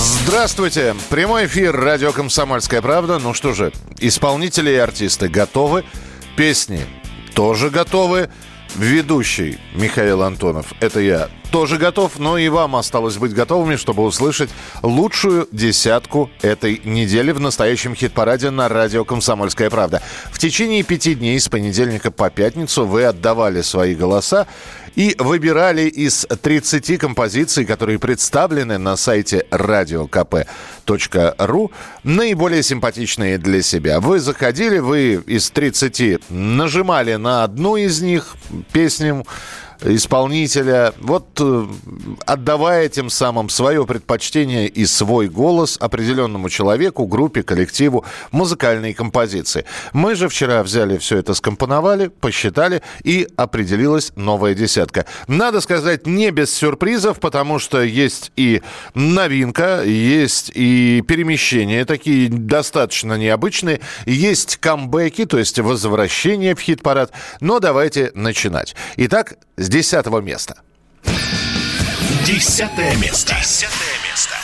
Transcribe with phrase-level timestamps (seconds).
[0.00, 0.96] Здравствуйте.
[1.10, 3.18] Прямой эфир радио «Комсомольская правда».
[3.18, 5.84] Ну что же, исполнители и артисты готовы.
[6.36, 6.80] Песни
[7.34, 8.30] тоже готовы.
[8.76, 14.50] Ведущий Михаил Антонов, это я, тоже готов, но и вам осталось быть готовыми, чтобы услышать
[14.82, 20.00] лучшую десятку этой недели в настоящем хит-параде на радио «Комсомольская правда».
[20.30, 24.46] В течение пяти дней с понедельника по пятницу вы отдавали свои голоса
[24.96, 30.50] и выбирали из 30 композиций, которые представлены на сайте radiokp.ru,
[32.04, 34.00] наиболее симпатичные для себя.
[34.00, 38.36] Вы заходили, вы из 30 нажимали на одну из них
[38.72, 39.24] песню,
[39.82, 41.66] исполнителя, вот э,
[42.26, 49.64] отдавая тем самым свое предпочтение и свой голос определенному человеку, группе, коллективу, музыкальной композиции.
[49.92, 55.06] Мы же вчера взяли все это, скомпоновали, посчитали и определилась новая десятка.
[55.26, 58.62] Надо сказать, не без сюрпризов, потому что есть и
[58.94, 67.12] новинка, есть и перемещения такие достаточно необычные, есть камбэки, то есть возвращение в хит-парад.
[67.40, 68.74] Но давайте начинать.
[68.96, 69.36] Итак,
[69.70, 70.56] с десятого места.
[72.26, 73.36] Десятое место.
[73.36, 74.34] Десятое место.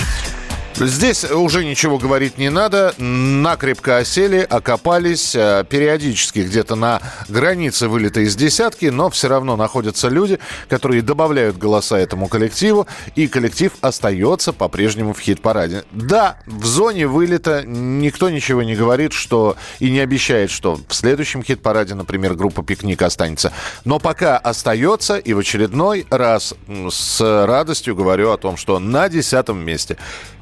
[0.79, 2.95] Здесь уже ничего говорить не надо.
[2.99, 10.09] Накрепко осели, окопались, э, периодически где-то на границе вылета из десятки, но все равно находятся
[10.09, 15.85] люди, которые добавляют голоса этому коллективу, и коллектив остается по-прежнему в хит-параде.
[15.93, 21.43] Да, в зоне вылета никто ничего не говорит, что и не обещает, что в следующем
[21.43, 23.51] хит-параде, например, группа «Пикник» останется.
[23.87, 26.53] Но пока остается, и в очередной раз
[26.91, 29.97] с радостью говорю о том, что на десятом месте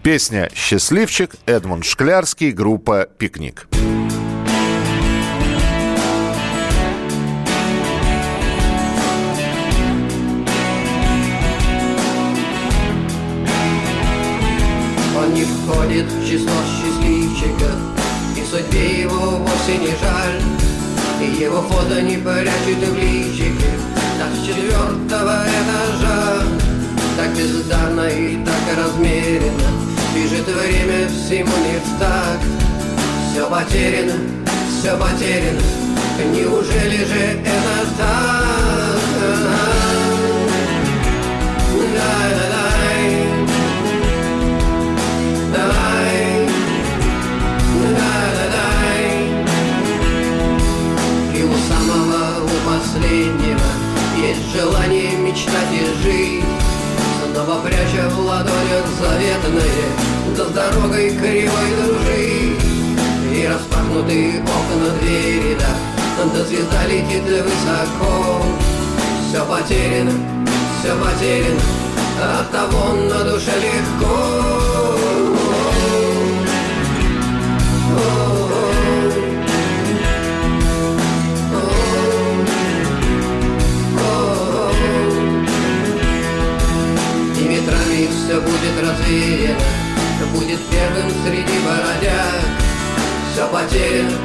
[0.05, 3.67] Песня «Счастливчик», Эдмунд Шклярский, группа «Пикник».
[15.17, 17.75] Он не входит в число счастливчиков,
[18.37, 20.43] И судьбе его вовсе не жаль,
[21.23, 23.73] И его фото не прячет в личике,
[24.19, 26.43] Так с четвертого этажа,
[27.17, 29.24] Так бездарно и так размеренно
[30.45, 32.39] Бежит время всему не так.
[33.31, 34.15] Все потеряно,
[34.69, 35.61] все потеряно.
[36.33, 38.45] Неужели же это так?
[51.45, 53.69] У самого, у последнего
[54.19, 56.45] Есть желание мечтать и жить.
[57.33, 62.57] Снова пряча в ладонях заветные Да с дорогой кривой дружи.
[63.33, 65.69] И распахнутые окна двери, да
[66.35, 68.43] Да звезда летит высоко.
[69.29, 70.13] Все потеряно,
[70.81, 71.61] все потеряно
[72.41, 74.55] От того на душе легко.
[88.27, 89.84] Все будет развеяно
[90.35, 92.43] Будет первым среди бородяг
[93.33, 94.19] Все потеряно,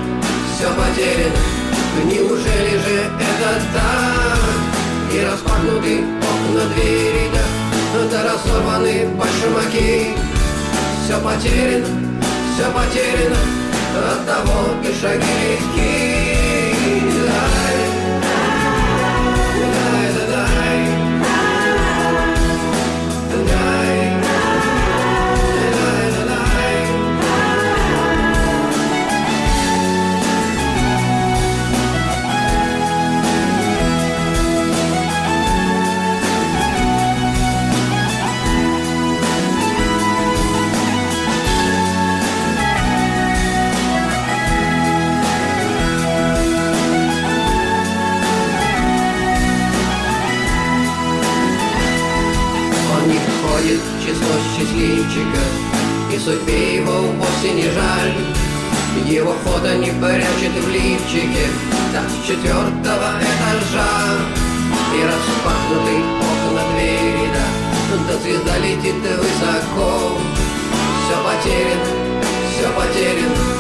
[0.56, 1.38] все потеряно
[2.06, 5.14] Неужели же это так?
[5.14, 10.16] И распахнуты окна двери, да Да разорваны башмаки
[11.06, 11.86] Все потеряно,
[12.56, 13.38] все потеряно.
[14.12, 16.19] От того и шаги легки
[55.20, 58.14] счастливчиков И судьбе его вовсе не жаль.
[59.06, 61.48] Его фото не прячет в лифчике.
[61.94, 63.90] С четвертого этажа.
[64.96, 70.18] И распахнуты окна двери, да Да звезда летит высоко.
[71.06, 71.86] Все потеряно,
[72.52, 73.60] все потеряно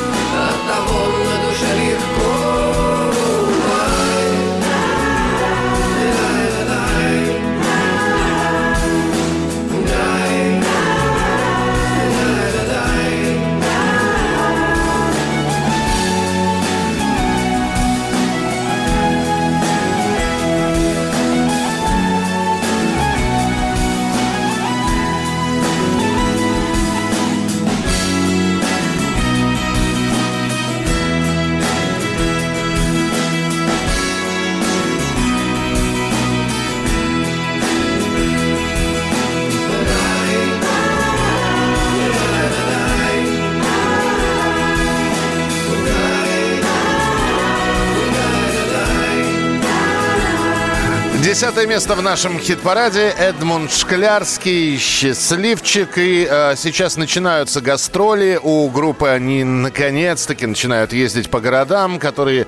[51.40, 53.16] Десятое место в нашем хит-параде.
[53.18, 55.98] Эдмунд Шклярский, «Счастливчик».
[55.98, 59.08] И э, сейчас начинаются гастроли у группы.
[59.08, 62.46] Они наконец-таки начинают ездить по городам, которые,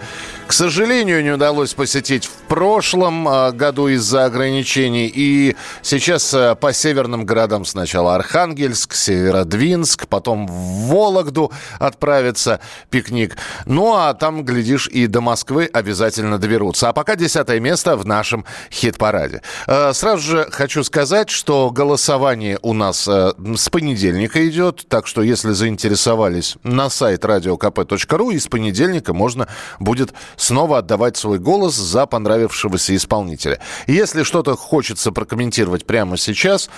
[0.52, 5.08] к сожалению, не удалось посетить в прошлом э, году из-за ограничений.
[5.08, 12.60] И сейчас э, по северным городам сначала Архангельск, Северодвинск, потом в Вологду отправится
[12.90, 13.38] пикник.
[13.66, 16.90] Ну, а там, глядишь, и до Москвы обязательно доберутся.
[16.90, 18.44] А пока десятое место в нашем
[18.74, 19.44] хит-параде.
[19.68, 25.52] Э, сразу же хочу сказать, что голосование у нас с понедельника идет, так что если
[25.52, 29.48] заинтересовались на сайт radiokp.ru, и с понедельника можно
[29.80, 33.60] будет снова отдавать свой голос за понравившегося исполнителя.
[33.88, 36.70] Если что-то хочется прокомментировать прямо сейчас,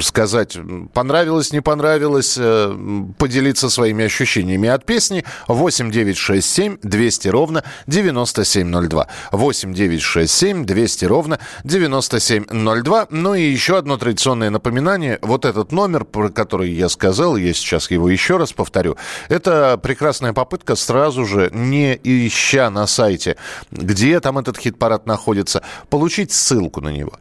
[0.00, 0.58] сказать,
[0.92, 2.74] понравилось, не понравилось, э,
[3.18, 9.06] поделиться своими ощущениями от песни, 8 9 6 7 200 ровно 9702.
[9.32, 13.06] 8 9 6 7 200 200 ровно 9702.
[13.10, 15.18] Ну и еще одно традиционное напоминание.
[15.22, 18.96] Вот этот номер, про который я сказал, я сейчас его еще раз повторю.
[19.28, 23.36] Это прекрасная попытка сразу же, не ища на сайте,
[23.70, 27.12] где там этот хит-парад находится, получить ссылку на него.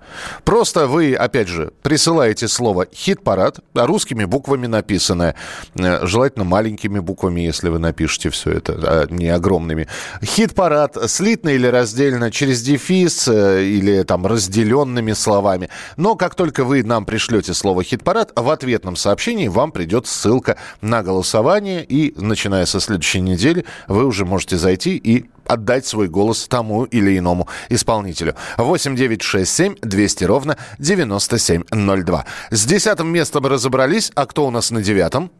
[0.43, 5.35] Просто вы, опять же, присылаете слово «хит-парад», русскими буквами написанное,
[5.75, 9.87] э, желательно маленькими буквами, если вы напишете все это, а не огромными.
[10.23, 15.69] Хит-парад слитно или раздельно через дефис э, или там разделенными словами.
[15.95, 21.03] Но как только вы нам пришлете слово «хит-парад», в ответном сообщении вам придет ссылка на
[21.03, 26.83] голосование, и начиная со следующей недели вы уже можете зайти и отдать свой голос тому
[26.85, 28.35] или иному исполнителю.
[28.57, 32.25] 8 9 6 7 200 ровно 9702.
[32.51, 34.11] С десятым местом разобрались.
[34.15, 35.31] А кто у нас на девятом?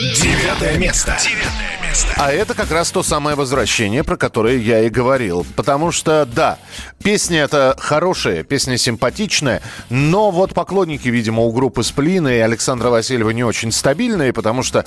[0.00, 1.16] Девятое место.
[1.22, 1.73] Девятое.
[2.16, 5.46] А это как раз то самое возвращение, про которое я и говорил.
[5.56, 6.58] Потому что, да,
[7.02, 13.30] песня это хорошая, песня симпатичная, но вот поклонники, видимо, у группы Сплина и Александра Васильева
[13.30, 14.86] не очень стабильные, потому что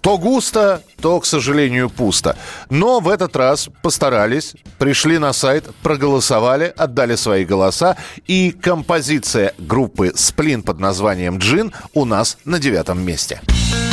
[0.00, 2.36] то густо, то, к сожалению, пусто.
[2.70, 7.96] Но в этот раз постарались, пришли на сайт, проголосовали, отдали свои голоса,
[8.26, 13.40] и композиция группы Сплин под названием «Джин» у нас на девятом месте.
[13.40, 13.85] напевает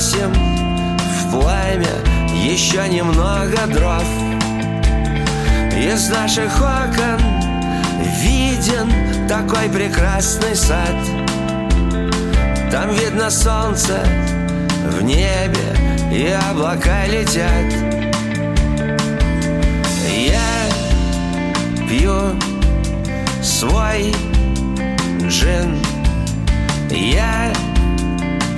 [0.00, 0.32] подбросим
[0.96, 1.86] в пламя
[2.34, 4.04] еще немного дров.
[5.76, 7.20] Из наших окон
[8.22, 10.96] виден такой прекрасный сад.
[12.70, 14.00] Там видно солнце
[14.88, 15.76] в небе
[16.12, 17.72] и облака летят.
[20.16, 20.68] Я
[21.88, 22.36] пью
[23.42, 24.14] свой
[25.28, 25.78] джин.
[26.90, 27.52] Я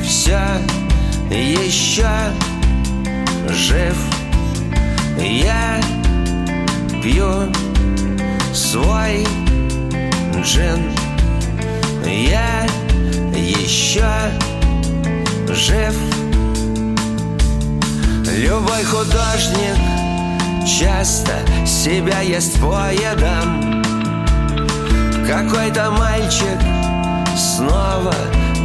[0.05, 0.39] все
[1.33, 2.09] еще
[3.49, 3.97] жив.
[5.19, 5.81] Я
[7.03, 7.53] пью
[8.55, 9.27] свой
[10.43, 10.93] джин.
[12.05, 12.67] Я
[13.35, 14.05] еще
[15.49, 15.95] жив.
[18.37, 19.77] Любой художник
[20.67, 21.33] часто
[21.67, 23.83] себя ест поедом
[25.27, 26.59] какой-то мальчик
[27.37, 28.15] снова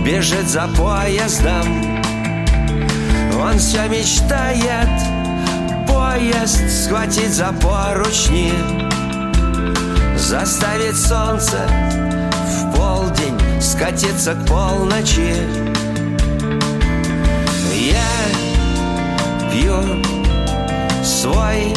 [0.04, 1.87] бежит за поездом
[3.40, 4.90] Он все мечтает
[5.88, 8.52] поезд схватить за поручни
[10.18, 11.68] Заставить солнце
[12.46, 15.36] в полдень скатиться к полночи.
[17.74, 18.10] Я
[19.52, 20.04] пью
[21.04, 21.74] свой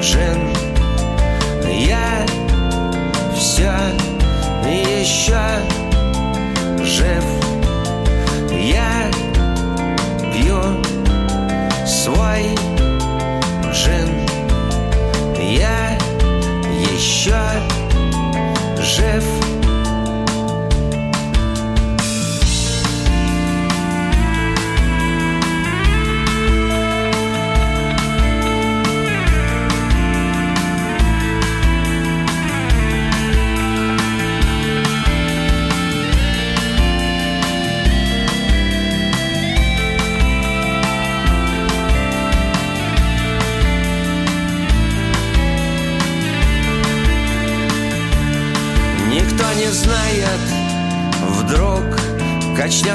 [0.00, 0.54] джин
[1.68, 2.24] Я
[3.34, 3.72] все
[4.64, 5.40] еще
[6.82, 7.24] жив
[12.36, 12.54] свой
[13.72, 14.26] джин
[15.38, 15.98] Я
[16.92, 17.36] еще
[18.78, 19.55] жив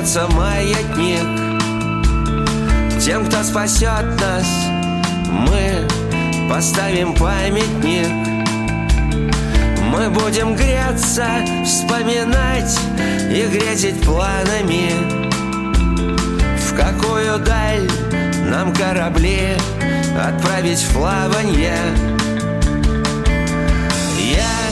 [0.02, 1.26] качнется маятник.
[3.00, 4.48] Тем, кто спасет нас
[5.30, 5.88] Мы
[6.50, 8.10] поставим памятник.
[9.94, 11.28] Мы будем греться,
[11.66, 12.80] вспоминать
[13.30, 14.92] и грезить планами.
[16.58, 17.90] В какую даль
[18.50, 19.56] нам корабли
[20.18, 21.78] отправить в плаванье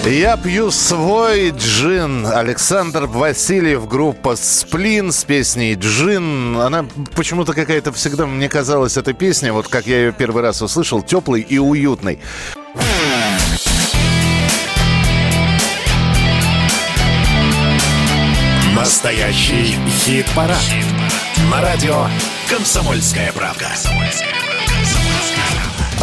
[0.06, 2.26] я пью свой джин.
[2.26, 6.58] Александр Васильев, группа «Сплин» с песней «Джин».
[6.58, 11.02] Она почему-то какая-то всегда, мне казалась, эта песня, вот как я ее первый раз услышал,
[11.02, 12.20] теплой и уютной.
[18.76, 20.58] Настоящий хит-парад.
[20.58, 20.86] Хит
[21.52, 22.08] На радио
[22.50, 23.66] «Комсомольская правка».
[23.66, 24.39] «Комсомольская правка».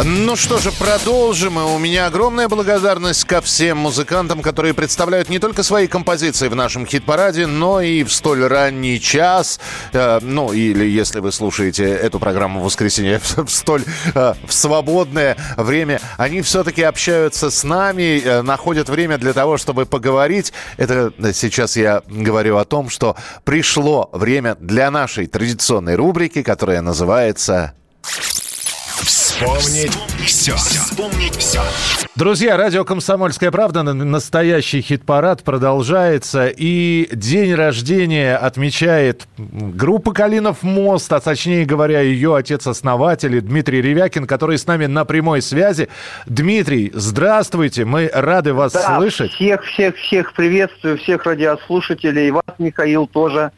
[0.05, 1.59] Ну что же, продолжим.
[1.59, 6.55] И у меня огромная благодарность ко всем музыкантам, которые представляют не только свои композиции в
[6.55, 9.59] нашем хит-параде, но и в столь ранний час,
[9.95, 13.85] э, ну или если вы слушаете эту программу в воскресенье в столь
[14.15, 19.87] э, в свободное время, они все-таки общаются с нами, э, находят время для того, чтобы
[19.87, 20.53] поговорить.
[20.77, 27.73] Это сейчас я говорю о том, что пришло время для нашей традиционной рубрики, которая называется
[29.03, 29.93] Вспомнить
[30.25, 30.57] все.
[30.57, 31.61] Вспомнить все.
[32.15, 36.47] Друзья, радио «Комсомольская правда», настоящий хит-парад продолжается.
[36.47, 44.57] И день рождения отмечает группа «Калинов мост», а точнее говоря, ее отец-основатель Дмитрий Ревякин, который
[44.57, 45.91] с нами на прямой связи.
[46.25, 49.31] Дмитрий, здравствуйте, мы рады вас да, слышать.
[49.33, 53.53] Всех-всех-всех приветствую, всех радиослушателей, вас, Михаил, тоже.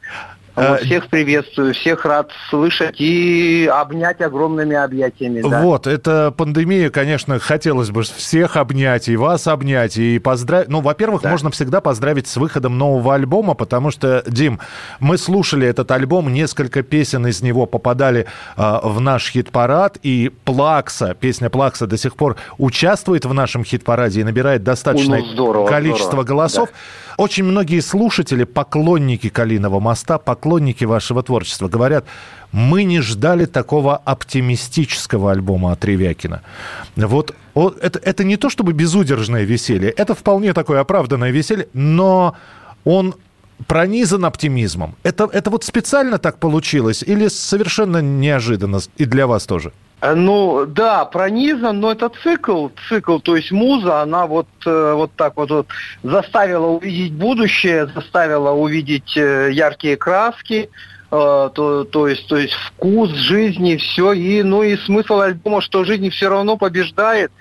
[0.58, 5.40] Вот, э, всех приветствую, всех рад слышать и обнять огромными объятиями.
[5.40, 5.62] Да.
[5.62, 10.68] Вот, это пандемия, конечно, хотелось бы всех обнять, и вас обнять, и поздравить.
[10.68, 11.30] Ну, во-первых, да.
[11.30, 14.58] можно всегда поздравить с выходом нового альбома, потому что, Дим,
[14.98, 21.14] мы слушали этот альбом, несколько песен из него попадали э, в наш хит-парад, и Плакса,
[21.14, 26.06] песня Плакса до сих пор участвует в нашем хит-параде и набирает достаточное ну, здорово, количество
[26.06, 26.26] здорово.
[26.26, 26.68] голосов.
[26.70, 26.74] Да.
[27.18, 32.04] Очень многие слушатели, поклонники Калиного моста, поклонники вашего творчества говорят,
[32.52, 36.42] мы не ждали такого оптимистического альбома от Ревякина.
[36.94, 42.36] Вот это, это не то чтобы безудержное веселье, это вполне такое оправданное веселье, но
[42.84, 43.16] он
[43.66, 44.94] пронизан оптимизмом.
[45.02, 49.72] Это, это вот специально так получилось или совершенно неожиданно и для вас тоже?
[50.00, 55.12] Э, ну, да, пронизан, но это цикл, цикл, то есть муза, она вот, э, вот
[55.16, 55.66] так вот, вот
[56.02, 60.70] заставила увидеть будущее, заставила увидеть э, яркие краски,
[61.10, 66.10] то, то, есть, то есть вкус жизни, все, и, ну и смысл альбома, что жизнь
[66.10, 67.32] все равно побеждает,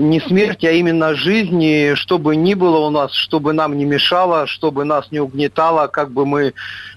[0.00, 4.46] не смерть, а именно жизнь, и чтобы ни было у нас, чтобы нам не мешало,
[4.46, 6.54] чтобы нас не угнетало, как бы мы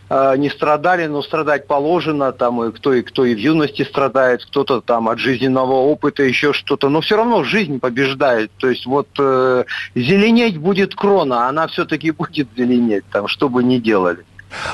[0.10, 4.46] э, не страдали, но страдать положено, там и кто и кто и в юности страдает,
[4.46, 8.52] кто-то там от жизненного опыта, еще что-то, но все равно жизнь побеждает.
[8.58, 13.80] То есть вот э, зеленеть будет крона, она все-таки будет зеленеть, там, что бы ни
[13.80, 14.26] делали.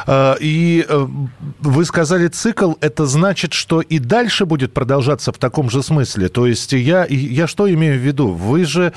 [0.08, 1.08] А, и э,
[1.60, 6.30] вы сказали цикл, это значит, что и дальше будет продолжаться в таком же смысле.
[6.30, 8.30] То есть я, я что имею в виду?
[8.30, 8.94] Вы же,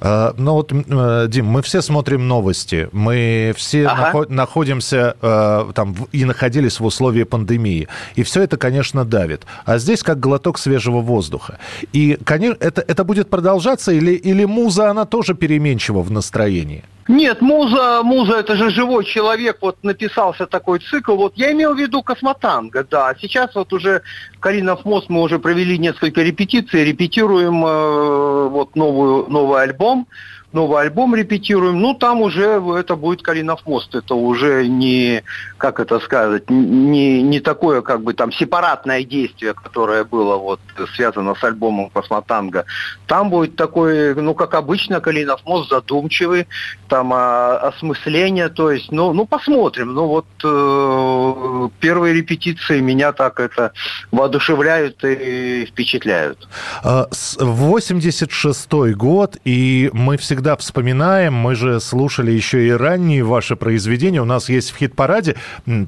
[0.00, 4.26] а, ну вот, э, Дим, мы все смотрим новости, мы все ага.
[4.28, 7.88] находимся э, там и находились в условии пандемии.
[8.14, 9.46] И все это, конечно, давит.
[9.64, 11.58] А здесь как глоток свежего воздуха.
[11.92, 16.84] И, конечно, это, это будет продолжаться или, или муза, она тоже переменчива в настроении?
[17.08, 21.14] Нет, муза, муза это же живой человек, вот написался такой цикл.
[21.14, 23.14] Вот я имел в виду космотанго, да.
[23.20, 24.02] Сейчас вот уже
[24.40, 30.08] Каринов мост мы уже провели несколько репетиций, репетируем э, вот новую, новый альбом
[30.56, 33.94] новый альбом репетируем, ну, там уже это будет Калинов мост.
[33.94, 35.22] Это уже не,
[35.58, 40.60] как это сказать, не, не такое, как бы, там, сепаратное действие, которое было вот
[40.94, 42.64] связано с альбомом Космотанго.
[43.06, 46.46] Там будет такой, ну, как обычно, Калинов мост задумчивый,
[46.88, 49.92] там а, осмысление, то есть, ну, ну, посмотрим.
[49.92, 53.72] Ну, вот э, первые репетиции меня так это
[54.10, 56.48] воодушевляют и впечатляют.
[56.82, 63.56] 86-й а, год, и мы всегда всегда вспоминаем, мы же слушали еще и ранние ваши
[63.56, 64.22] произведения.
[64.22, 65.34] У нас есть в хит-параде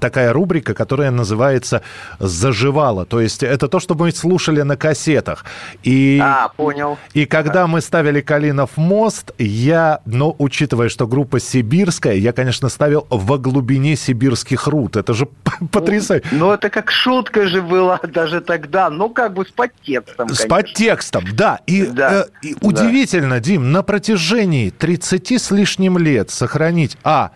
[0.00, 1.82] такая рубрика, которая называется
[2.18, 3.06] «Заживало».
[3.06, 5.44] То есть это то, что мы слушали на кассетах.
[5.84, 6.98] И, а, понял.
[7.14, 13.06] И когда мы ставили «Калинов мост», я, но учитывая, что группа сибирская, я, конечно, ставил
[13.10, 14.96] «Во глубине сибирских руд».
[14.96, 15.28] Это же
[15.70, 16.26] потрясающе.
[16.32, 21.24] Ну, это как шутка же была даже тогда, ну, как бы с подтекстом, С подтекстом,
[21.32, 21.60] да.
[21.68, 22.24] И, да.
[22.24, 27.32] Э, и удивительно, Дим, на протяжении протяжении 30 с лишним лет сохранить, а,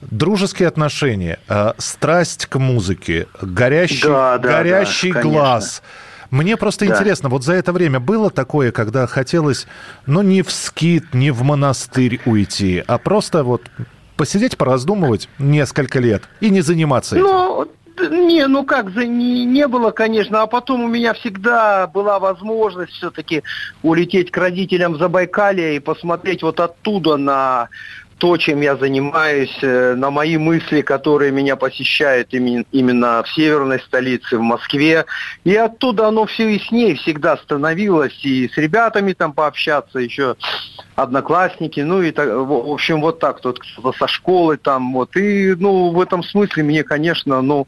[0.00, 5.82] дружеские отношения, э, страсть к музыке, горящий, Да, да, горящий да, глаз.
[6.30, 6.94] Мне просто Да.
[6.94, 9.66] интересно, вот за это время было такое, когда хотелось,
[10.06, 13.62] ну, не в скит, не в монастырь уйти, а просто вот
[14.16, 17.26] посидеть, пораздумывать несколько лет и не заниматься этим?
[17.26, 17.68] Ну,
[18.08, 22.92] не, ну как, за, не, не было, конечно, а потом у меня всегда была возможность
[22.92, 23.42] все-таки
[23.82, 27.68] улететь к родителям в Забайкалье и посмотреть вот оттуда на
[28.20, 33.80] то, чем я занимаюсь, э, на мои мысли, которые меня посещают имен- именно в северной
[33.80, 35.06] столице, в Москве.
[35.44, 38.18] И оттуда оно все яснее всегда становилось.
[38.22, 40.36] И с ребятами там пообщаться, еще
[40.96, 43.62] одноклассники, ну и так, в общем, вот так, кто-то
[43.98, 45.16] со школы там, вот.
[45.16, 47.66] И, ну, в этом смысле мне, конечно, ну,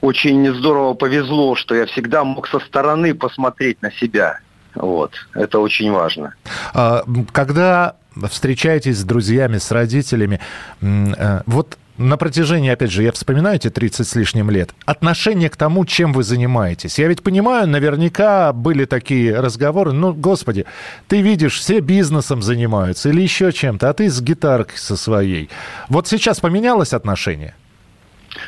[0.00, 4.40] очень здорово повезло, что я всегда мог со стороны посмотреть на себя.
[4.76, 6.34] Вот, это очень важно.
[6.74, 7.96] А, Когда
[8.30, 10.40] встречаетесь с друзьями, с родителями,
[10.80, 15.56] э, вот на протяжении, опять же, я вспоминаю эти 30 с лишним лет, отношение к
[15.56, 16.98] тому, чем вы занимаетесь.
[16.98, 20.66] Я ведь понимаю, наверняка были такие разговоры, ну, господи,
[21.08, 25.48] ты видишь, все бизнесом занимаются или еще чем-то, а ты с гитаркой со своей.
[25.88, 27.54] Вот сейчас поменялось отношение?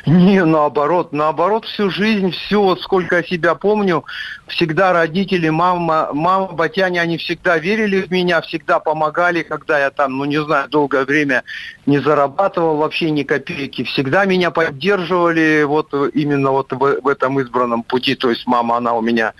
[0.05, 4.05] Не, наоборот, наоборот, всю жизнь, всю, вот сколько я себя помню,
[4.47, 10.17] всегда родители, мама, мама, батяне, они всегда верили в меня, всегда помогали, когда я там,
[10.17, 11.43] ну не знаю, долгое время
[11.85, 17.83] не зарабатывал вообще ни копейки, всегда меня поддерживали вот именно вот в, в этом избранном
[17.83, 19.33] пути, то есть мама, она у меня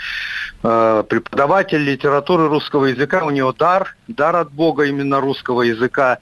[0.63, 6.19] э, преподаватель литературы русского языка, у нее дар, дар от Бога именно русского языка,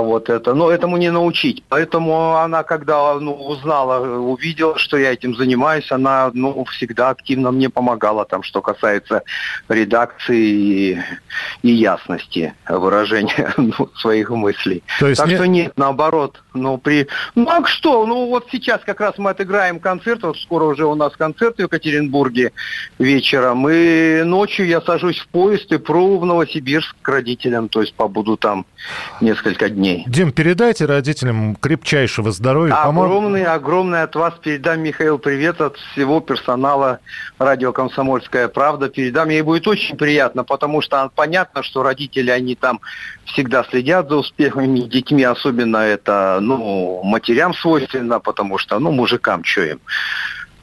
[0.00, 5.34] вот это, но этому не научить, поэтому она, когда ну, узнала, увидела, что я этим
[5.34, 9.22] занимаюсь, она ну, всегда активно мне помогала, там, что касается
[9.68, 10.98] редакции и,
[11.62, 14.82] и ясности выражения ну, своих мыслей.
[15.00, 16.42] То есть так не- что нет, наоборот.
[16.54, 17.08] Ну, при...
[17.34, 18.06] ну, а что?
[18.06, 21.60] Ну, вот сейчас как раз мы отыграем концерт, вот скоро уже у нас концерт в
[21.60, 22.52] Екатеринбурге
[22.98, 27.94] вечером, и ночью я сажусь в поезд и пру в Новосибирск к родителям, то есть
[27.94, 28.66] побуду там
[29.20, 30.04] несколько дней.
[30.06, 32.74] Дим, передайте родителям крепчайшего здоровья.
[32.74, 37.00] Огромный, огромный от вас передам, Михаил, привет от всего персонала
[37.38, 38.88] радио «Комсомольская правда».
[38.88, 42.80] Передам, ей будет очень приятно, потому что понятно, что родители, они там
[43.26, 49.62] всегда следят за успехами детьми, особенно это, ну, матерям свойственно, потому что, ну, мужикам, что
[49.62, 49.80] им.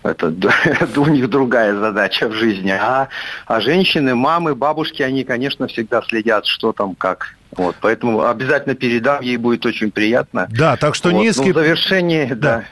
[0.04, 0.34] Это
[0.98, 2.72] у них другая задача в жизни.
[2.72, 3.10] А,
[3.46, 7.36] а женщины, мамы, бабушки, они, конечно, всегда следят, что там, как.
[7.52, 10.48] Вот, поэтому обязательно передам, ей будет очень приятно.
[10.52, 11.52] Да, так что Вот, ну, низкий...
[11.52, 12.64] в завершении, да.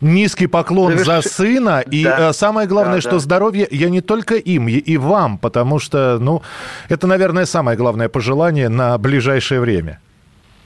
[0.00, 1.80] Низкий поклон за сына.
[1.80, 2.30] И Да.
[2.30, 3.18] э, самое главное, Да, что да.
[3.18, 6.42] здоровье я не только им, и вам, потому что, ну,
[6.88, 10.00] это, наверное, самое главное пожелание на ближайшее время.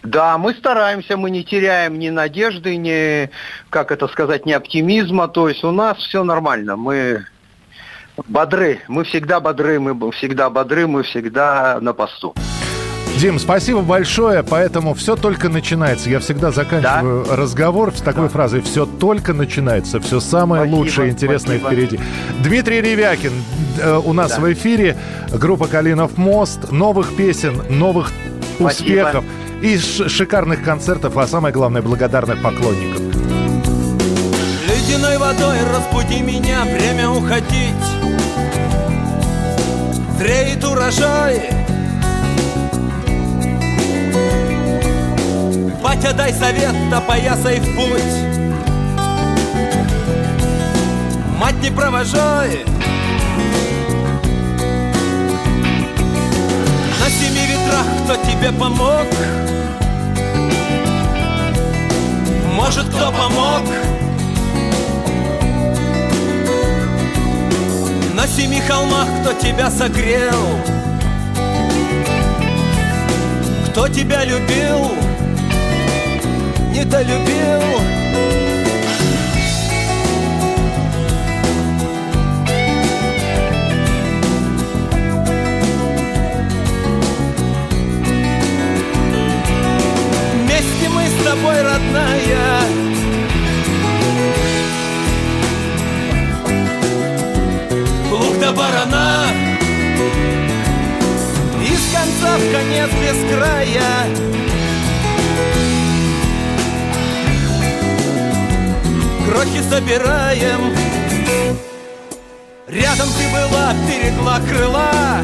[0.05, 3.31] Да, мы стараемся, мы не теряем ни надежды, ни,
[3.71, 5.29] как это сказать, ни оптимизма.
[5.29, 6.77] То есть у нас все нормально.
[6.77, 7.25] Мы
[8.29, 12.35] бодры, мы всегда бодры, мы всегда бодры, мы всегда на посту.
[13.19, 14.43] Дим, спасибо большое.
[14.43, 16.11] Поэтому все только начинается.
[16.11, 21.59] Я всегда заканчиваю разговор с такой фразой: все только начинается, все самое Спасибо, лучшее, интересное
[21.59, 21.83] спасибо.
[21.83, 22.01] впереди.
[22.41, 23.33] Дмитрий Ревякин
[23.81, 24.41] э, у нас Да.
[24.41, 24.97] в эфире.
[25.33, 26.71] Группа Калинов мост.
[26.73, 28.11] Новых песен, новых
[28.59, 28.67] Спасибо.
[28.67, 29.25] успехов
[29.63, 33.01] и шикарных концертов, а самое главное, благодарных поклонников.
[34.69, 37.75] Ледяной водой разбуди меня, время уходить
[40.19, 41.64] Зреет урожай
[45.85, 48.01] Батя, дай совет, опоясай в путь
[51.39, 52.65] Мать, не провожай
[56.99, 59.07] На семи ветрах кто тебе помог?
[62.55, 63.61] Может, кто помог?
[68.15, 70.33] На семи холмах кто тебя согрел?
[73.69, 75.04] Кто тебя любил?
[76.85, 77.63] Недолюбил?
[90.35, 92.61] Вместе мы с тобой, родная.
[98.11, 99.25] Лук до барана.
[101.63, 104.44] Из конца в конец без края
[109.35, 110.73] крохи собираем.
[112.69, 115.21] Рядом ты была, берегла крыла.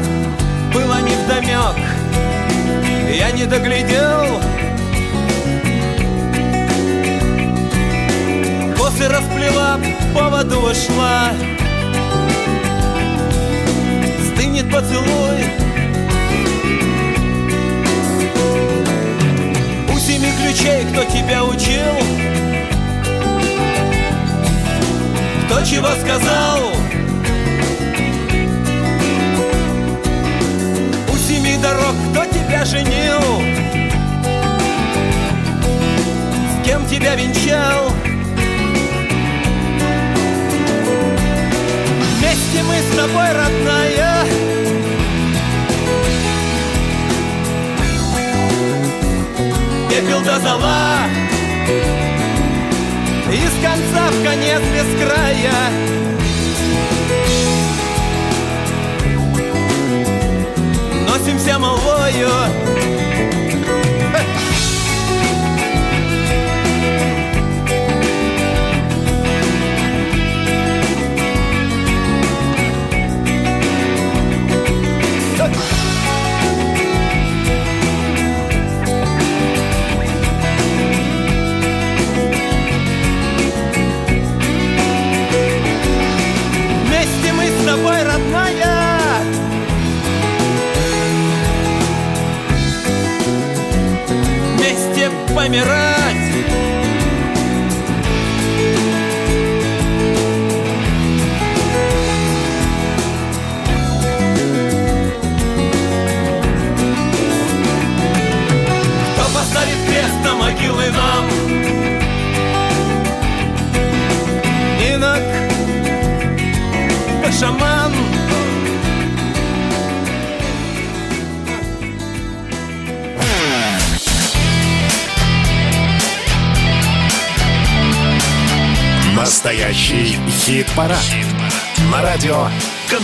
[0.73, 1.77] Было невдомек,
[3.09, 4.41] я не доглядел.
[8.77, 9.79] После расплела,
[10.13, 11.31] поводу ушла
[14.33, 15.45] Стынет поцелуй.
[19.93, 22.20] У семи ключей, кто тебя учил.
[25.63, 26.73] Чего сказал
[31.07, 33.21] У семи дорог кто тебя женил?
[36.51, 37.89] С кем тебя венчал?
[42.17, 44.25] Вместе мы с тобой, родная.
[49.89, 52.00] Пепел до зола
[53.31, 55.53] Из конца в конец без края.
[61.07, 62.29] Носимся молвою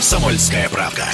[0.09, 1.05] «Комсомольская правда».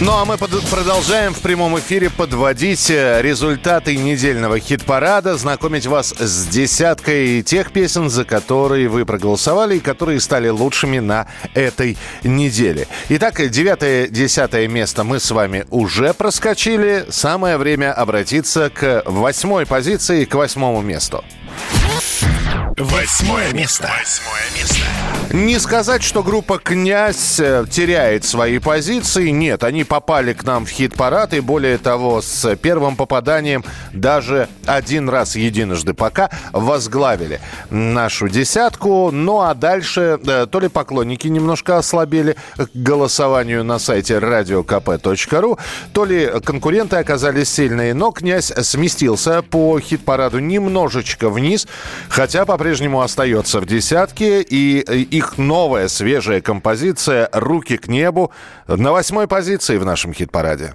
[0.00, 6.12] Ну а мы под- продолжаем в прямом эфире подводить э, результаты недельного хит-парада, знакомить вас
[6.18, 12.88] с десяткой тех песен, за которые вы проголосовали и которые стали лучшими на этой неделе.
[13.10, 17.06] Итак, девятое-десятое место мы с вами уже проскочили.
[17.10, 21.24] Самое время обратиться к восьмой позиции, к восьмому месту.
[22.76, 23.88] Восьмое место.
[23.96, 24.85] Восьмое место.
[25.32, 29.28] Не сказать, что группа «Князь» э, теряет свои позиции.
[29.28, 31.34] Нет, они попали к нам в хит-парад.
[31.34, 37.40] И более того, с первым попаданием даже один раз единожды пока возглавили
[37.70, 39.10] нашу десятку.
[39.10, 45.58] Ну а дальше э, то ли поклонники немножко ослабели к голосованию на сайте radiokp.ru,
[45.92, 47.94] то ли конкуренты оказались сильные.
[47.94, 51.66] Но «Князь» сместился по хит-параду немножечко вниз,
[52.08, 54.40] хотя по-прежнему остается в десятке.
[54.40, 58.32] И их новая свежая композиция «Руки к небу»
[58.66, 60.74] на восьмой позиции в нашем хит-параде.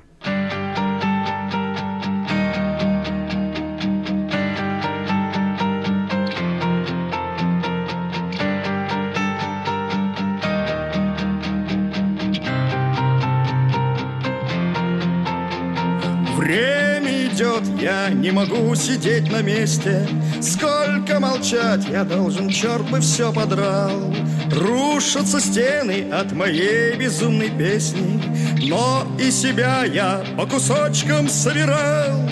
[18.22, 20.08] Не могу сидеть на месте.
[20.42, 21.88] Сколько молчать?
[21.90, 24.14] Я должен, черт бы все подрал.
[24.52, 28.22] Рушатся стены от моей безумной песни
[28.68, 32.30] Но и себя я по кусочкам собирал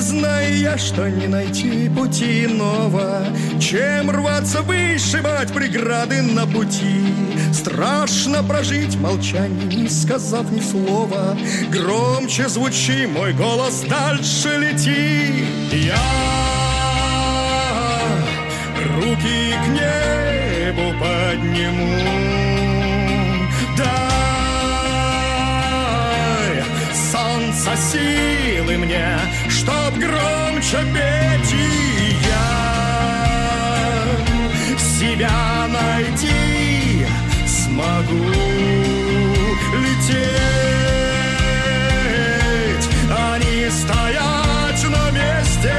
[0.00, 3.22] Знаю я, что не найти пути иного
[3.60, 7.04] Чем рваться вышибать преграды на пути.
[7.52, 11.36] Страшно прожить молчание, не сказав ни слова.
[11.70, 15.44] Громче звучи, мой голос дальше лети.
[15.70, 15.96] Я
[18.96, 22.00] руки к небу подниму.
[23.76, 24.09] Дай
[27.50, 32.50] солнца силы мне, чтоб громче петь и я.
[34.78, 37.06] Себя найти
[37.46, 38.30] смогу
[39.82, 40.16] лететь,
[43.10, 45.74] а не стоять на месте.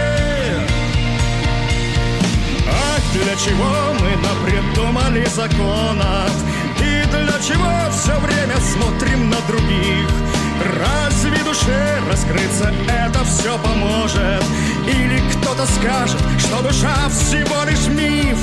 [2.67, 6.33] Ах, для чего мы напридумали законов
[6.79, 10.30] И для чего все время смотрим на других
[10.79, 14.43] Разве душе раскрыться это все поможет?
[14.87, 18.37] Или кто-то скажет, что душа всего лишь миф?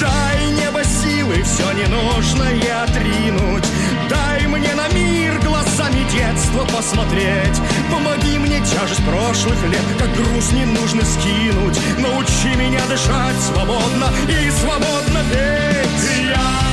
[0.00, 3.64] Дай небо силы, все ненужное отринуть.
[4.08, 7.60] Дай мне на мир глазами детства посмотреть.
[7.90, 11.78] Помоги мне тяжесть прошлых лет, как груз не нужно скинуть.
[11.98, 16.30] Научи меня дышать свободно и свободно петь.
[16.30, 16.69] Я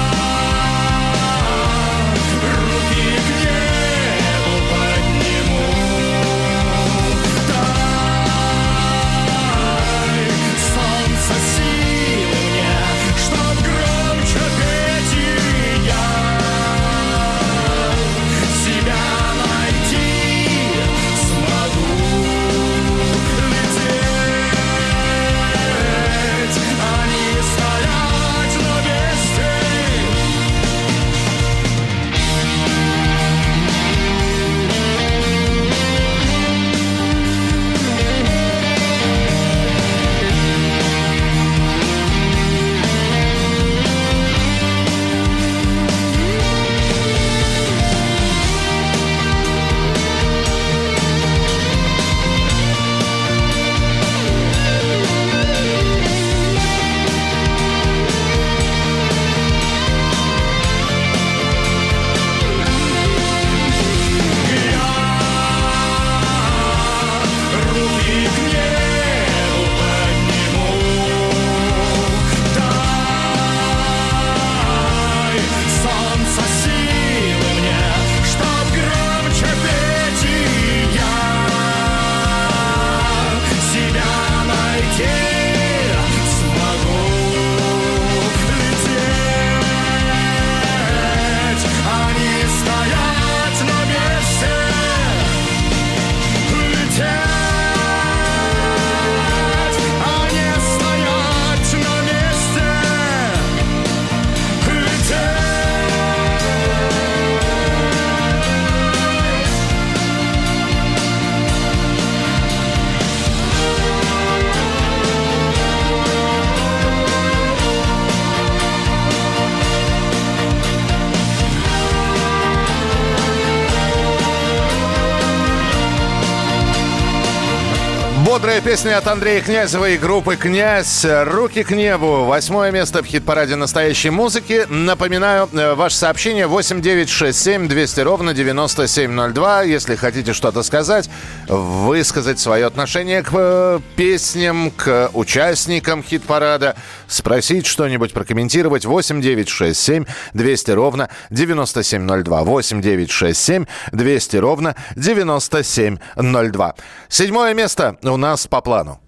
[128.67, 131.05] песня от Андрея Князева и группы «Князь».
[131.07, 132.25] «Руки к небу».
[132.25, 134.65] Восьмое место в хит-параде настоящей музыки.
[134.67, 139.61] Напоминаю, э, ваше сообщение 8967 200 ровно 9702.
[139.61, 141.09] Если хотите что-то сказать,
[141.47, 146.75] высказать свое отношение к э, песням, к участникам хит-парада,
[147.07, 150.03] спросить что-нибудь, прокомментировать 8967
[150.33, 152.43] 200 ровно 9702.
[152.43, 156.75] 8967 200 ровно 9702.
[157.07, 158.99] Седьмое место у нас по плану.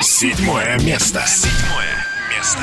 [0.00, 1.22] Седьмое место.
[1.26, 2.60] Седьмое место.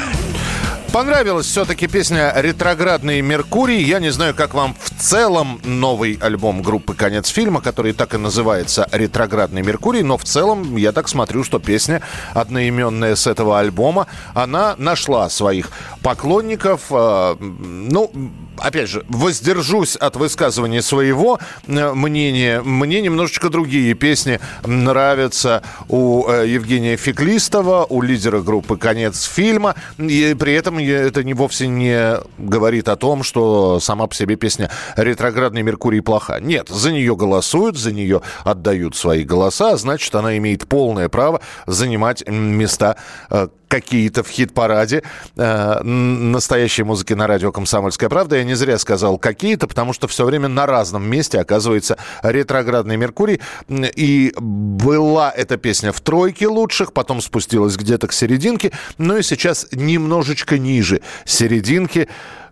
[0.94, 3.82] Понравилась все-таки песня «Ретроградный Меркурий».
[3.82, 8.20] Я не знаю, как вам в целом новый альбом группы «Конец фильма», который так и
[8.20, 12.04] называется «Ретроградный Меркурий», но в целом я так смотрю, что песня,
[12.36, 14.06] одноименная с этого альбома,
[14.36, 15.72] она нашла своих
[16.04, 16.82] поклонников.
[16.92, 18.12] Э, Ну,
[18.58, 22.62] опять же, воздержусь от высказывания своего э, мнения.
[22.62, 29.76] Мне немножечко другие песни нравятся у э, Евгения Феклистова, у лидера группы «Конец фильма».
[29.98, 34.70] И при этом это не вовсе не говорит о том, что сама по себе песня
[34.96, 36.39] «Ретроградный Меркурий» плоха.
[36.39, 41.42] Нет, за нее голосуют, за нее отдают свои голоса, а значит, она имеет полное право
[41.68, 42.98] занимать места
[43.30, 45.02] э, какие-то в хит-параде
[45.36, 48.36] э, настоящей музыки на радио «Комсомольская правда».
[48.36, 53.42] Я не зря сказал «какие-то», потому что все время на разном месте оказывается ретроградный Меркурий.
[53.70, 59.66] И была эта песня в тройке лучших, потом спустилась где-то к серединке, ну и сейчас
[59.72, 62.10] немножечко ниже серединки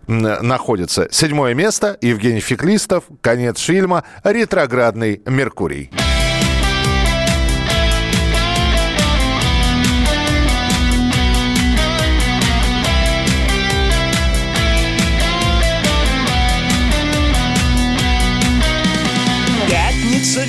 [0.08, 1.06] находится.
[1.12, 1.98] Седьмое место.
[2.00, 3.04] Евгений Феклистов.
[3.20, 4.02] Конец фильма.
[4.24, 5.92] Ретроградный Меркурий.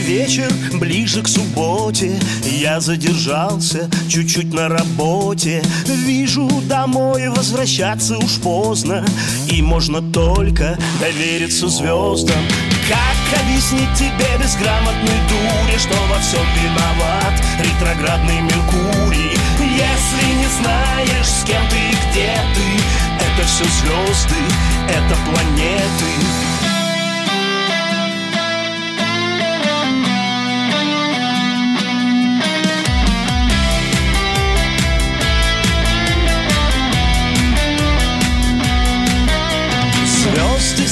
[0.04, 2.20] Вечер, ближе к субботе.
[2.44, 5.64] Я задержался чуть-чуть на работе.
[5.86, 9.06] Вижу, домой возвращаться уж поздно.
[9.50, 12.38] И можно только довериться звездам.
[12.90, 19.38] Как объяснить тебе безграмотной дуре Что во всем виноват ретроградный Меркурий?
[19.60, 22.84] Если не знаешь, с кем ты и где ты
[23.24, 24.36] Это все звезды,
[24.90, 26.43] это планеты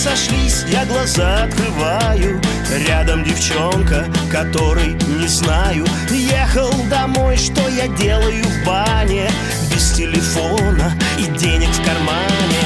[0.02, 2.42] сошлись, я глаза открываю.
[2.88, 5.86] Рядом девчонка, которой не знаю.
[6.10, 7.38] Ехал домой,
[7.70, 9.30] я делаю в бане?
[9.72, 12.62] Без телефона и денег в кармане.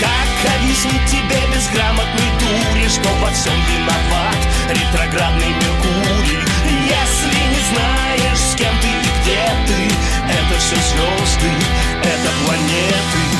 [0.00, 6.42] Как объяснить тебе безграмотной дуре Что во всем виноват ретроградный Меркурий?
[6.88, 9.94] Если не знаешь, с кем ты и где ты
[10.26, 11.50] Это все звезды,
[12.02, 13.39] это планеты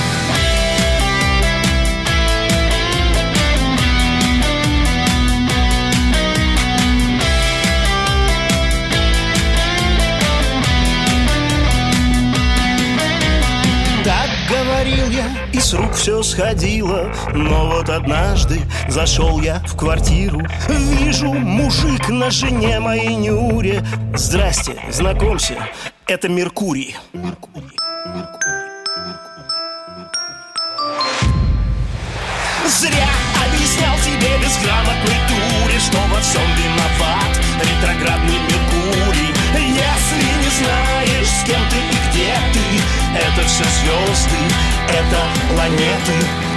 [14.81, 17.13] говорил я, и с рук все сходило.
[17.35, 23.85] Но вот однажды зашел я в квартиру Вижу, мужик на жене моей Нюре.
[24.15, 25.57] Здрасте, знакомься,
[26.07, 26.97] это Меркурий.
[27.13, 27.77] Меркурий,
[32.67, 33.09] Зря
[33.45, 39.35] объяснял тебе безграмотной дуре Что во всем виноват ретроградный Меркурий.
[39.59, 42.80] Если не знаешь, с кем ты и где ты
[43.15, 44.37] Это все звезды,
[44.89, 46.50] это планеты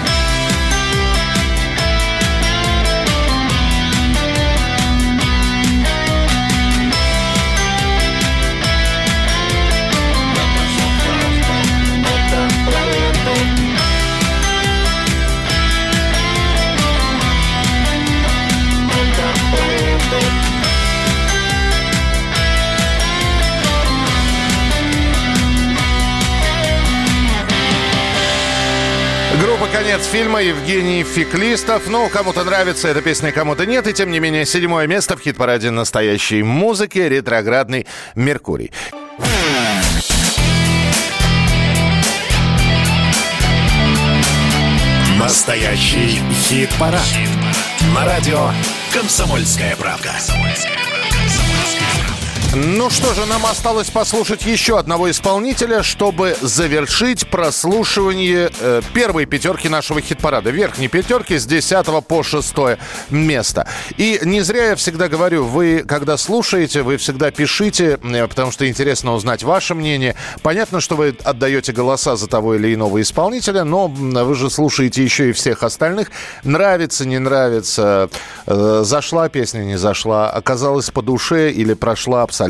[29.63, 31.87] Группа «Конец фильма» Евгений Феклистов.
[31.87, 33.87] Ну, кому-то нравится эта песня, кому-то нет.
[33.87, 38.71] И тем не менее, седьмое место в хит-параде настоящей музыки «Ретроградный Меркурий».
[45.17, 46.99] Настоящий хит-парад.
[47.95, 48.49] На радио
[48.93, 50.11] «Комсомольская правда».
[52.55, 59.67] Ну что же, нам осталось послушать еще одного исполнителя, чтобы завершить прослушивание э, первой пятерки
[59.67, 60.51] нашего хит-парада.
[60.51, 62.53] Верхней пятерки с 10 по 6
[63.09, 63.67] место.
[63.97, 68.69] И не зря я всегда говорю, вы, когда слушаете, вы всегда пишите, э, потому что
[68.69, 70.15] интересно узнать ваше мнение.
[70.43, 75.31] Понятно, что вы отдаете голоса за того или иного исполнителя, но вы же слушаете еще
[75.31, 76.11] и всех остальных.
[76.43, 78.11] Нравится, не нравится,
[78.45, 82.42] э, зашла песня, не зашла, оказалась по душе или прошла абсолютно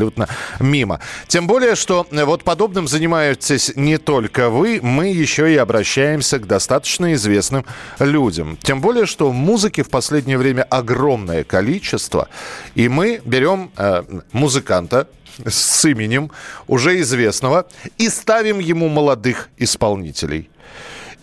[0.59, 0.99] мимо.
[1.27, 7.13] Тем более, что вот подобным занимаетесь не только вы, мы еще и обращаемся к достаточно
[7.13, 7.65] известным
[7.99, 8.57] людям.
[8.61, 12.27] Тем более, что музыки в последнее время огромное количество,
[12.75, 15.07] и мы берем э, музыканта,
[15.45, 16.31] с именем
[16.67, 17.65] уже известного
[17.97, 20.49] и ставим ему молодых исполнителей.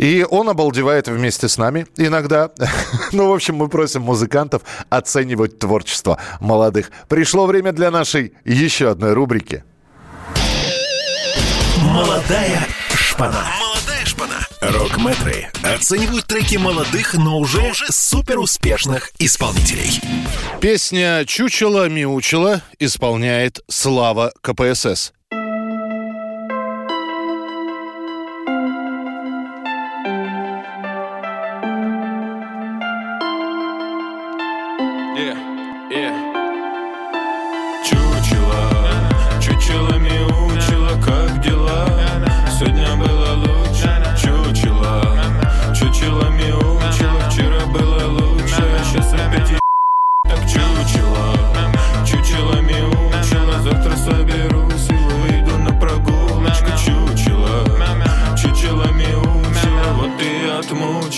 [0.00, 2.50] И он обалдевает вместе с нами иногда.
[3.12, 6.90] ну, в общем, мы просим музыкантов оценивать творчество молодых.
[7.06, 9.62] Пришло время для нашей еще одной рубрики.
[11.82, 13.44] Молодая шпана.
[13.60, 14.38] Молодая шпана.
[14.62, 20.00] Рок-метры оценивают треки молодых, но уже супер успешных исполнителей.
[20.62, 25.12] Песня «Чучело мяучело» исполняет Слава КПСС.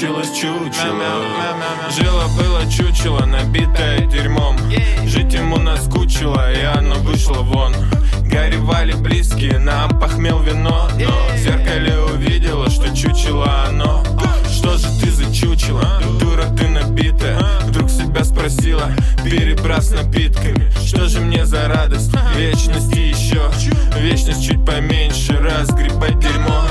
[0.02, 1.24] Отмучилась чучело.
[1.90, 4.56] Жило было чучело, набитое дерьмом.
[5.04, 7.74] Жить ему наскучило, и оно вышло вон.
[8.24, 10.88] Горевали близкие, нам похмел вино.
[10.98, 14.02] Но в зеркале увидела, что чучело оно.
[14.50, 17.38] Что же ты за чучело, дура ты набитая!
[17.62, 18.90] Вдруг себя спросила,
[19.24, 20.70] перебрав с напитками.
[20.84, 23.50] Что же мне за радость, вечности еще.
[23.98, 26.62] Вечность чуть поменьше, разгребать дерьмо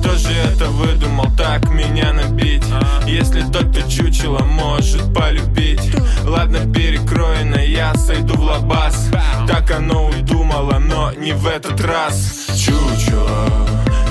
[0.00, 2.64] кто же это выдумал так меня набить?
[3.06, 5.94] Если тот, кто чучело, может полюбить
[6.24, 9.10] Ладно, перекроено, я сойду в лабаз
[9.46, 13.48] Так оно удумало, но не в этот раз Чучело,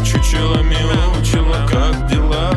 [0.05, 2.51] чучело мяучело, как дела?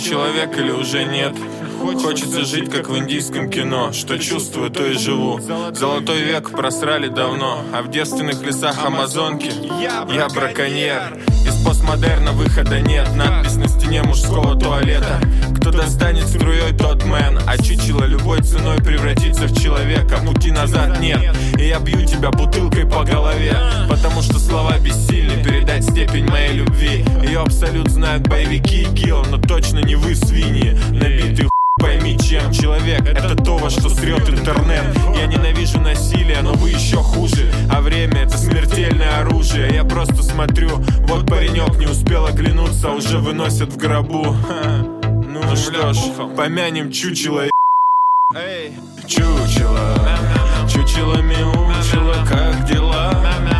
[0.00, 1.34] Человек или уже нет.
[2.02, 5.40] Хочется жить, как в индийском кино Что чувствую, то и живу.
[5.72, 9.50] Золотой век просрали давно А в девственных лесах Амазонки.
[9.80, 11.18] Я браконьер
[11.70, 13.14] постмодерна выхода нет.
[13.14, 15.20] Надпись на стене мужского туалета.
[15.56, 17.38] Кто достанет струей, тот мэн.
[17.46, 20.16] А чучело любой ценой превратится в человека.
[20.16, 21.20] Пути назад нет.
[21.56, 23.56] И я бью тебя бутылкой по голове.
[23.88, 27.04] Потому что слова бессильны Передать степень моей любви.
[27.22, 30.76] Ее абсолют знают боевики и гил Но точно не вы, свиньи.
[30.90, 31.59] Набитый хуй
[31.90, 33.04] Пойми, чем человек.
[33.04, 34.96] Это то, во что срет интернет.
[35.16, 37.52] Я ненавижу насилие, но вы еще хуже.
[37.68, 39.74] А время это смертельное оружие.
[39.74, 40.68] Я просто смотрю,
[41.08, 44.36] вот паренек не успел оглянуться Уже выносят в гробу.
[44.46, 44.86] Ха.
[45.04, 45.98] Ну что ж,
[46.36, 47.46] помянем чучело.
[48.36, 48.76] Эй,
[49.08, 49.98] чучело.
[50.72, 53.59] Чучело мяучело, как дела?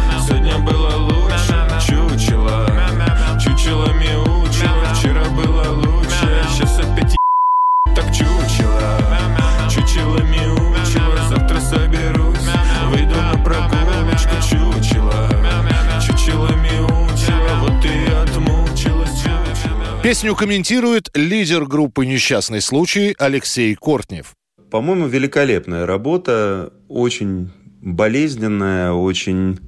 [20.02, 24.34] Песню комментирует лидер группы «Несчастный случай» Алексей Кортнев.
[24.70, 27.50] По-моему, великолепная работа, очень
[27.82, 29.58] болезненная, очень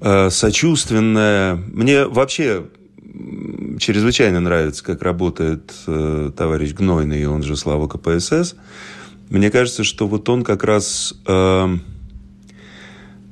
[0.00, 1.54] э, сочувственная.
[1.54, 2.64] Мне вообще
[3.78, 8.56] чрезвычайно нравится, как работает э, товарищ Гнойный, он же Слава КПСС.
[9.30, 11.76] Мне кажется, что вот он как раз э,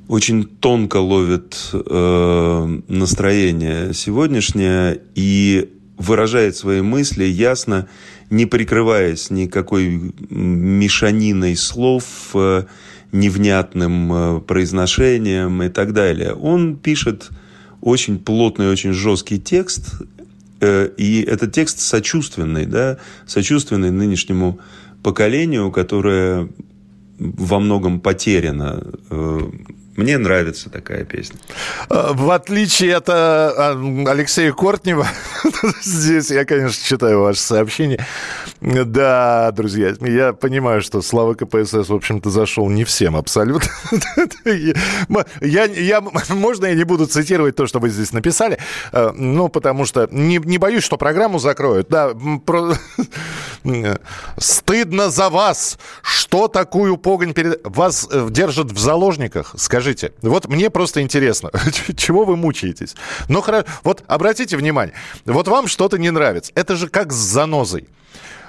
[0.07, 7.87] очень тонко ловит э, настроение сегодняшнее и выражает свои мысли ясно,
[8.29, 12.63] не прикрываясь никакой мешаниной слов, э,
[13.11, 16.33] невнятным э, произношением и так далее.
[16.33, 17.29] Он пишет
[17.81, 20.01] очень плотный, очень жесткий текст,
[20.59, 24.59] э, и этот текст сочувственный, да, сочувственный нынешнему
[25.03, 26.49] поколению, которое
[27.19, 28.83] во многом потеряно.
[29.97, 31.37] Мне нравится такая песня.
[31.89, 35.07] Э, В отличие от э, Алексея Кортнева,
[35.83, 38.05] здесь я, конечно, читаю ваше сообщение.
[38.61, 43.69] Да, друзья, я понимаю, что Слава КПСС, в общем-то, зашел не всем абсолютно.
[45.41, 48.57] Я, я, можно я не буду цитировать то, что вы здесь написали,
[48.91, 51.87] э, ну, потому что не, не боюсь, что программу закроют.
[51.89, 52.11] Да,
[52.45, 52.75] про-
[54.37, 57.61] стыдно за вас, что такую погонь перед...
[57.63, 60.13] Вас э, держат в заложниках, скажите.
[60.21, 61.51] Вот мне просто интересно,
[61.95, 62.95] чего вы мучаетесь?
[63.27, 64.95] Ну, хорошо, вот обратите внимание,
[65.25, 66.51] вот вам что-то не нравится.
[66.55, 67.87] Это же как с занозой.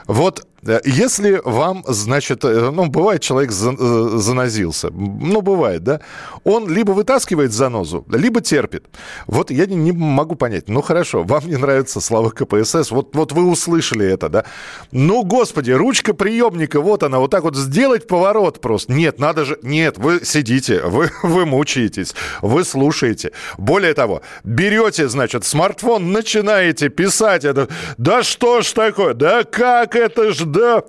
[0.06, 6.00] Вот э, если вам, значит, э, ну, бывает, человек э, занозился, ну, бывает, да,
[6.42, 8.86] он либо вытаскивает занозу, либо терпит.
[9.26, 13.46] Вот я не, могу понять, ну, хорошо, вам не нравится слава КПСС, вот, вот вы
[13.46, 14.44] услышали это, да,
[14.90, 18.92] ну, господи, ручка приемника, вот она, вот так вот сделать поворот просто.
[18.92, 23.30] Нет, надо же, нет, вы сидите, вы, вы мучаетесь, вы слушаете.
[23.58, 30.32] Более того, берете, значит, смартфон, начинаете писать это, да что ж такое, да как это
[30.32, 30.82] ж, да.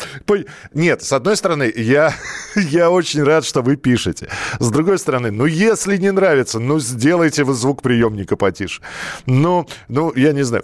[0.73, 2.13] Нет, с одной стороны, я,
[2.55, 4.29] я очень рад, что вы пишете.
[4.59, 8.81] С другой стороны, ну, если не нравится, ну, сделайте вы звук приемника потише.
[9.25, 10.63] Ну, ну, я не знаю,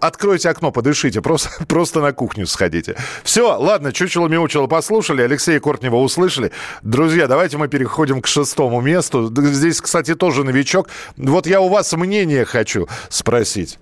[0.00, 2.96] откройте окно, подышите, просто, просто на кухню сходите.
[3.24, 6.52] Все, ладно, чучело-мяучело послушали, Алексея Кортнева услышали.
[6.82, 9.32] Друзья, давайте мы переходим к шестому месту.
[9.36, 10.88] Здесь, кстати, тоже новичок.
[11.16, 13.78] Вот я у вас мнение хочу спросить.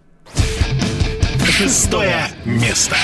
[1.58, 2.94] Шестое место.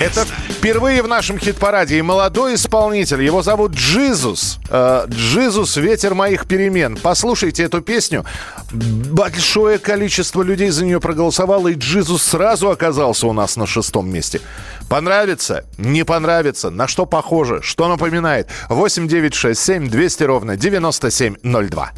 [0.00, 3.22] Это впервые в нашем хит-параде и молодой исполнитель.
[3.22, 4.58] Его зовут Джизус.
[4.68, 6.98] Э, Джизус «Ветер моих перемен».
[7.00, 8.24] Послушайте эту песню.
[8.72, 14.40] Большое количество людей за нее проголосовало, и Джизус сразу оказался у нас на шестом месте.
[14.88, 15.64] Понравится?
[15.76, 16.70] Не понравится?
[16.70, 17.60] На что похоже?
[17.62, 18.48] Что напоминает?
[18.68, 21.92] 8 9 6 7 200 ровно 9702.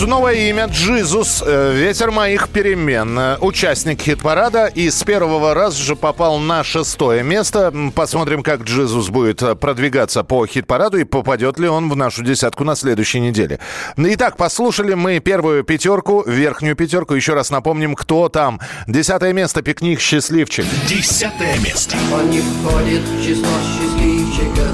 [0.00, 0.06] Лень.
[0.06, 3.18] Ну что ж, новое имя Джизус, э, ветер моих перемен.
[3.18, 7.72] Э, Участник хит-парада и с первого раза же попал на шестое место.
[7.94, 12.64] Посмотрим, как Джизус будет э, продвигаться по хит-параду и попадет ли он в нашу десятку
[12.64, 13.58] на следующей неделе.
[13.96, 17.14] Итак, послушали мы первую пятерку, верхнюю пятерку.
[17.14, 18.60] Еще раз напомним, кто там.
[18.86, 20.64] Десятое место, пикник «Счастливчик».
[20.88, 21.96] Десятое место.
[22.12, 23.46] Он не входит в число
[23.76, 24.72] счастливчиков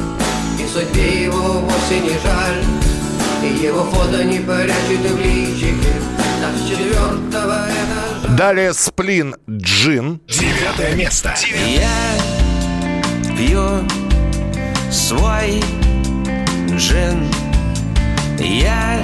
[0.59, 2.76] И судьбе его вовсе не жаль
[3.47, 5.93] его фото не прячет и в личике
[6.41, 10.21] Так с четвертого этажа Далее «Сплин Джин».
[10.29, 11.35] Девятое место.
[11.67, 11.89] Я
[13.37, 13.87] пью
[14.91, 15.63] свой
[16.71, 17.29] джин
[18.39, 19.01] Я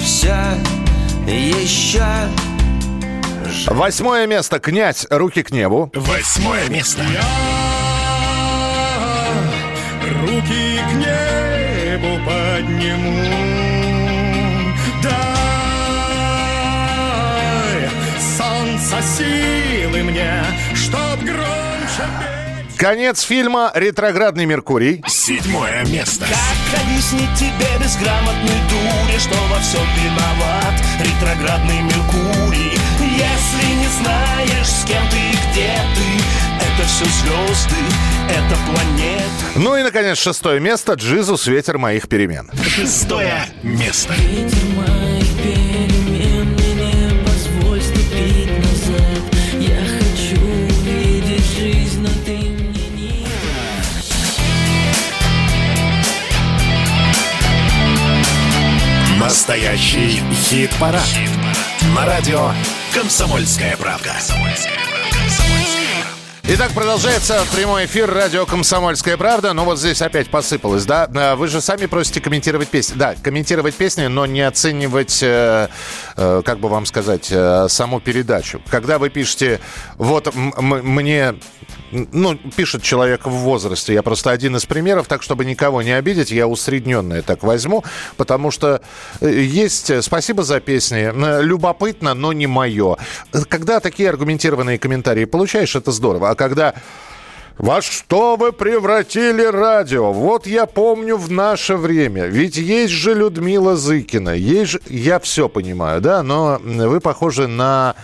[0.00, 0.34] все
[1.26, 2.04] еще
[3.68, 5.06] Восьмое место, «Князь.
[5.10, 5.90] Руки к небу».
[5.94, 7.02] Восьмое место.
[10.22, 11.45] Руки к небу
[11.98, 13.24] подниму
[15.02, 15.16] Дай
[18.36, 20.44] солнца силы мне
[20.74, 22.36] Чтоб громче петь
[22.76, 25.02] Конец фильма «Ретроградный Меркурий».
[25.06, 26.26] Седьмое место.
[26.26, 32.78] Как объяснить тебе безграмотной дуре, что во всем виноват ретроградный Меркурий?
[33.00, 36.04] Если не знаешь, с кем ты и где ты,
[36.60, 37.76] это все звезды.
[39.58, 41.46] Ну и, наконец, шестое место «Джизус.
[41.46, 42.50] Ветер моих перемен».
[42.62, 44.14] Шестое место.
[59.18, 61.02] Настоящий хит-парад.
[61.94, 62.52] На радио
[62.94, 64.14] «Комсомольская правда».
[66.48, 69.52] Итак, продолжается прямой эфир радио «Комсомольская правда».
[69.52, 71.10] Ну вот здесь опять посыпалось, да?
[71.12, 72.94] А, Вы же сами просите комментировать песни.
[72.96, 75.66] Да, комментировать песни, но не оценивать, э,
[76.16, 78.62] э, как бы вам сказать, э, саму передачу.
[78.70, 79.58] Когда вы пишете,
[79.96, 81.34] вот мне...
[81.90, 83.94] Ну, пишет человек в возрасте.
[83.94, 87.84] Я просто один из примеров, так, чтобы никого не обидеть, я усредненное так возьму,
[88.16, 88.82] потому что
[89.20, 89.90] э, есть...
[89.90, 91.10] э, Спасибо за песни.
[91.12, 92.98] э, Любопытно, но не мое.
[93.48, 96.35] Когда такие аргументированные комментарии получаешь, это здорово.
[96.36, 96.74] Когда
[97.58, 100.12] во что вы превратили радио?
[100.12, 102.26] Вот я помню в наше время.
[102.26, 104.30] Ведь есть же Людмила Зыкина.
[104.30, 104.80] Есть же...
[104.86, 107.94] Я все понимаю, да, но вы похожи на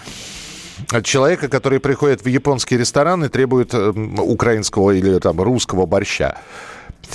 [1.02, 6.38] человека, который приходит в японский ресторан и требует э, украинского или там русского борща.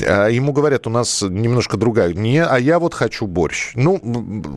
[0.01, 2.13] А ему говорят, у нас немножко другая.
[2.13, 3.71] Не, а я вот хочу борщ.
[3.75, 4.01] Ну,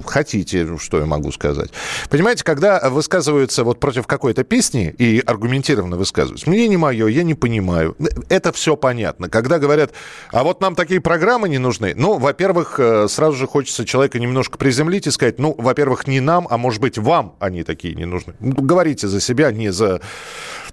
[0.07, 1.71] хотите, что я могу сказать.
[2.09, 7.35] Понимаете, когда высказываются вот против какой-то песни и аргументированно высказываются, мне не мое, я не
[7.35, 7.97] понимаю.
[8.29, 9.29] Это все понятно.
[9.29, 9.93] Когда говорят,
[10.33, 14.59] а вот нам такие программы не нужны, ну, во-первых, э, сразу же хочется человека немножко
[14.59, 18.35] приземлить и сказать, ну, во-первых, не нам, а может быть, вам они такие не нужны.
[18.41, 20.01] Ну, Говорите за себя, не за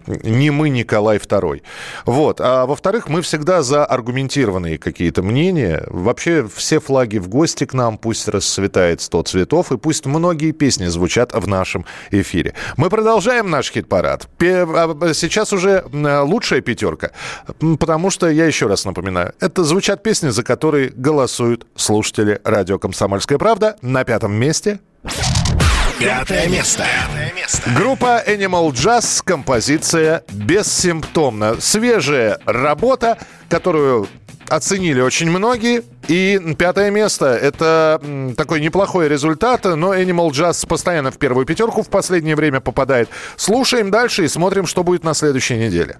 [0.07, 1.61] не мы, Николай II.
[2.05, 2.41] Вот.
[2.41, 5.83] А во-вторых, мы всегда за аргументированные какие-то мнения.
[5.87, 10.85] Вообще все флаги в гости к нам, пусть расцветает 100 цветов, и пусть многие песни
[10.87, 12.53] звучат в нашем эфире.
[12.77, 14.27] Мы продолжаем наш хит-парад.
[14.41, 17.11] А, Сейчас уже м, лучшая пятерка,
[17.79, 23.37] потому что, я еще раз напоминаю, это звучат песни, за которые голосуют слушатели радио «Комсомольская
[23.37, 23.75] правда».
[23.81, 24.79] На пятом месте
[25.99, 26.85] Пятое место.
[27.75, 31.59] Группа Animal Jazz, композиция «Бессимптомно».
[31.59, 33.17] Свежая работа,
[33.49, 34.07] которую
[34.47, 35.83] оценили очень многие.
[36.07, 37.99] И пятое место– это
[38.37, 43.09] такой неплохой результат, но Animal Jazz постоянно в первую пятерку в последнее время попадает.
[43.35, 45.97] Слушаем дальше и смотрим, что будет на следующей неделе.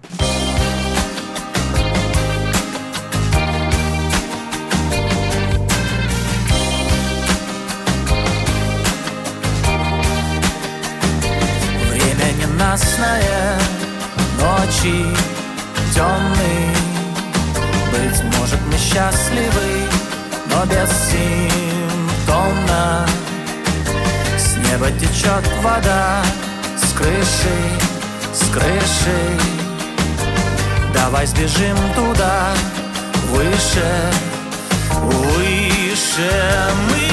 [12.77, 13.57] Ненастное
[14.39, 14.97] ночи
[15.95, 16.69] темный
[17.91, 19.89] Быть может мы счастливы,
[20.51, 23.07] но бессимптомно
[24.37, 26.21] С неба течет вода,
[26.77, 27.57] с крыши,
[28.31, 29.39] с крыши.
[30.93, 32.53] Давай сбежим туда,
[33.31, 34.11] выше,
[35.01, 36.31] выше
[36.91, 37.06] Мы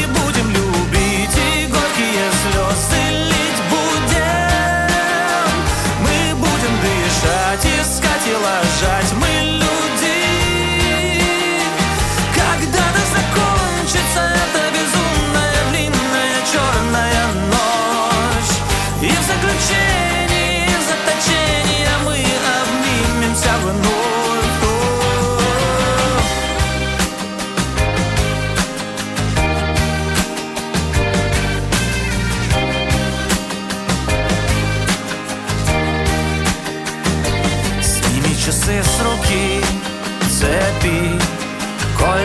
[8.26, 9.33] и ложать Мы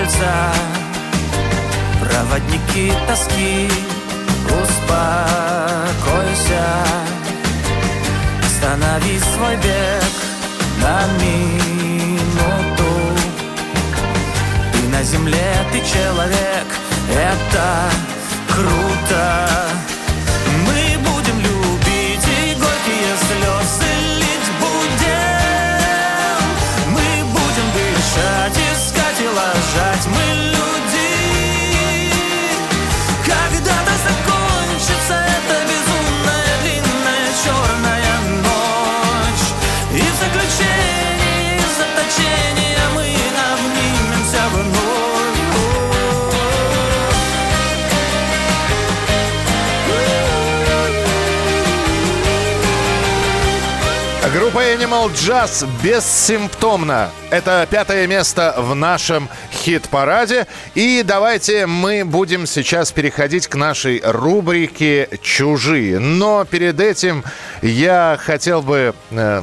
[0.10, 0.52] кольца,
[2.00, 3.70] проводники тоски,
[4.46, 5.86] успокойся,
[8.44, 10.12] останови свой бег
[10.82, 12.92] на минуту.
[14.74, 16.68] Ты на земле, ты человек,
[17.12, 17.90] это
[18.48, 19.48] круто.
[29.70, 30.08] Ложать.
[30.08, 31.10] Мы люди.
[33.26, 39.48] Когда-то закончится эта безумная длинная черная ночь.
[39.94, 43.06] И в заключении заточения мы
[43.54, 45.00] обнимемся вновь.
[54.34, 57.10] Группа Animal Jazz бессимптомно.
[57.32, 59.28] Это пятое место в нашем
[59.60, 60.48] хит-параде.
[60.76, 66.00] И давайте мы будем сейчас переходить к нашей рубрике «Чужие».
[66.00, 67.24] Но перед этим
[67.62, 69.42] я хотел бы э,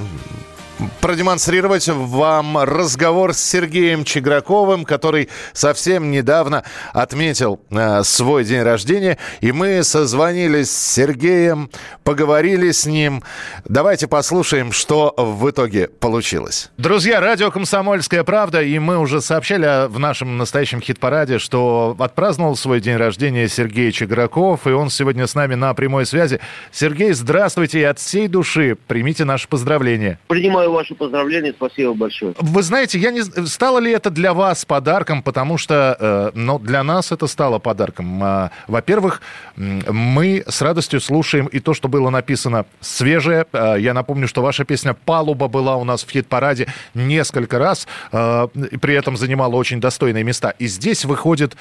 [1.07, 9.16] продемонстрировать вам разговор с Сергеем Чеграковым, который совсем недавно отметил э, свой день рождения.
[9.40, 11.70] И мы созвонились с Сергеем,
[12.02, 13.22] поговорили с ним.
[13.64, 16.72] Давайте послушаем, что в итоге получилось.
[16.76, 22.80] Друзья, радио «Комсомольская правда», и мы уже сообщали в нашем настоящем хит-параде, что отпраздновал свой
[22.80, 26.40] день рождения Сергей Чеграков, и он сегодня с нами на прямой связи.
[26.72, 30.18] Сергей, здравствуйте, и от всей души примите наше поздравление.
[30.26, 32.34] Принимаю ваши поздравления, спасибо большое.
[32.38, 36.82] Вы знаете, я не стало ли это для вас подарком, потому что, э, ну, для
[36.82, 38.22] нас это стало подарком.
[38.22, 39.22] А, во-первых,
[39.57, 43.47] мы с радостью слушаем и то, что было написано свежее.
[43.53, 48.76] А, я напомню, что ваша песня "Палуба" была у нас в хит-параде несколько раз, и
[48.78, 50.51] при этом занимала очень достойные места.
[50.59, 51.57] И здесь выходит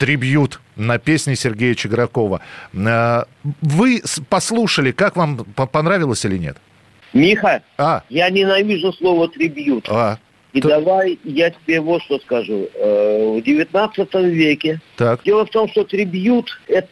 [0.00, 2.40] трибьют на песни Сергея Чегракова.
[2.74, 3.26] А,
[3.60, 6.56] вы послушали, как вам по- понравилось или нет?
[7.12, 9.86] Миха, А, я ненавижу слово трибьют.
[9.88, 10.18] а,
[10.52, 12.68] И давай я тебе вот что скажу.
[12.74, 15.22] Э, В 19 веке так.
[15.24, 16.88] дело в том, что трибьют это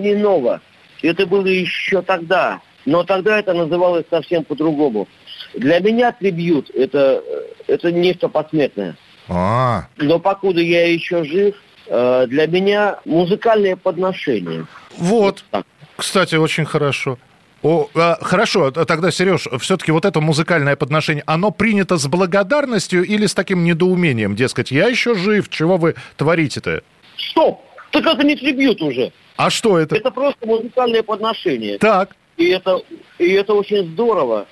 [0.00, 0.60] не ново.
[1.02, 2.60] Это было еще тогда.
[2.86, 5.06] Но тогда это называлось совсем по-другому.
[5.54, 8.96] Для меня трибьют это, э, это нечто посмертное.
[9.28, 11.54] А, Но покуда я еще жив,
[11.86, 14.66] э, для меня музыкальное подношение.
[14.96, 15.66] Вот, так.
[15.96, 17.18] кстати, очень хорошо.
[17.62, 23.26] О, а, хорошо, тогда, Сереж, все-таки вот это музыкальное подношение, оно принято с благодарностью или
[23.26, 24.36] с таким недоумением?
[24.36, 26.82] Дескать, я еще жив, чего вы творите-то?
[27.16, 27.60] Стоп!
[27.90, 29.12] Так это не трибьют уже.
[29.36, 29.96] А что это?
[29.96, 31.78] Это просто музыкальное подношение.
[31.78, 32.82] Так, И это,
[33.18, 34.46] и это очень здорово.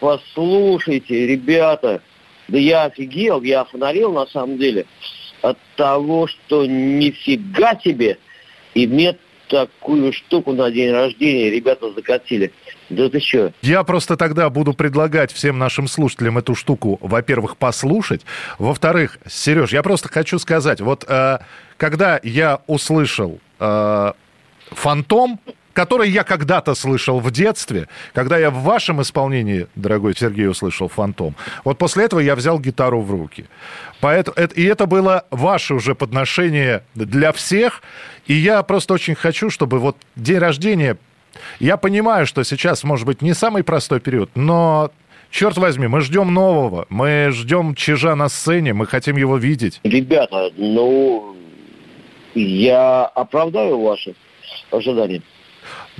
[0.00, 2.02] Послушайте, ребята,
[2.48, 4.86] да я офигел, я офонарел на самом деле
[5.42, 8.18] от того, что нифига себе
[8.74, 9.18] иметь
[9.52, 12.52] такую штуку на день рождения ребята закатили.
[12.88, 13.52] Да ты что?
[13.60, 18.22] я просто тогда буду предлагать всем нашим слушателям эту штуку, во-первых, послушать.
[18.58, 21.38] Во-вторых, Сереж, я просто хочу сказать, вот э,
[21.76, 24.12] когда я услышал э,
[24.70, 25.38] «Фантом»,
[25.72, 31.34] который я когда-то слышал в детстве, когда я в вашем исполнении, дорогой Сергей, услышал «Фантом»,
[31.64, 33.46] вот после этого я взял гитару в руки.
[34.00, 37.82] Поэтому, это, и это было ваше уже подношение для всех.
[38.26, 40.96] И я просто очень хочу, чтобы вот день рождения...
[41.60, 44.90] Я понимаю, что сейчас, может быть, не самый простой период, но
[45.30, 49.80] черт возьми, мы ждем нового, мы ждем Чижа на сцене, мы хотим его видеть.
[49.82, 51.34] Ребята, ну,
[52.34, 54.14] я оправдаю ваши
[54.70, 55.22] ожидания.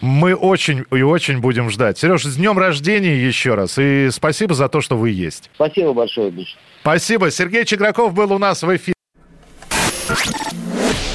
[0.02, 1.96] Мы очень и очень будем ждать.
[1.96, 3.78] Сереж, с днем рождения еще раз.
[3.78, 5.48] И спасибо за то, что вы есть.
[5.54, 6.56] Спасибо большое, Миша.
[6.80, 7.30] Спасибо.
[7.30, 8.94] Сергей Чеграков был у нас в эфире.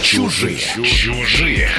[0.01, 0.57] Чужие.
[0.57, 1.69] Чужие.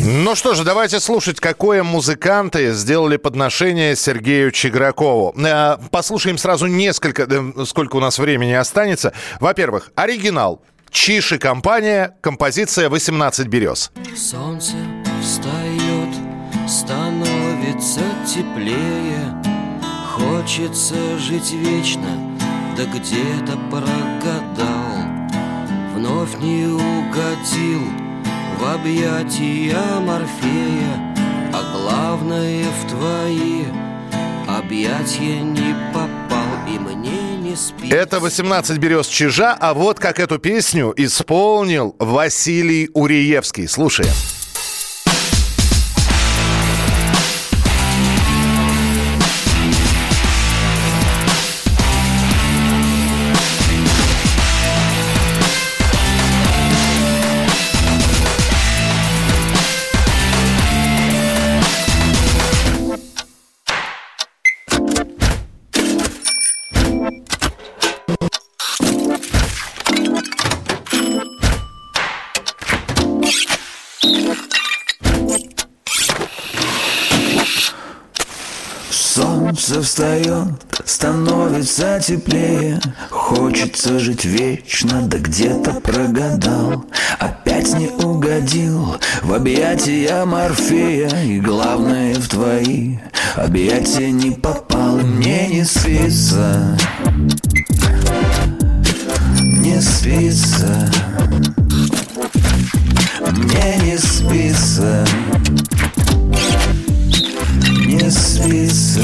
[0.00, 5.34] Ну что же, давайте слушать, какое музыканты сделали подношение Сергею Чегракову.
[5.36, 9.12] Э, Послушаем сразу несколько, э, сколько у нас времени останется.
[9.40, 10.62] Во-первых, оригинал.
[10.90, 13.90] Чиш и компания, композиция «18 берез».
[14.16, 14.76] Солнце
[15.26, 16.14] встает,
[16.68, 19.34] становится теплее
[20.12, 22.08] Хочется жить вечно,
[22.76, 24.96] да где-то прогадал
[25.94, 27.82] Вновь не угодил
[28.58, 31.14] в объятия Морфея
[31.52, 33.64] А главное в твои
[34.48, 36.38] объятия не попал
[36.72, 37.56] И мне
[37.90, 43.66] Это 18 берез чижа, а вот как эту песню исполнил Василий Уриевский.
[43.66, 44.12] Слушаем.
[80.96, 82.80] Становится теплее.
[83.10, 86.86] Хочется жить вечно, да где-то прогадал.
[87.18, 91.10] Опять не угодил в объятия Морфея.
[91.22, 92.96] И главное в твои
[93.34, 96.78] объятия не попал мне не спится.
[99.38, 100.90] Не спится.
[103.32, 105.06] Мне не спится.
[107.84, 109.02] Не спится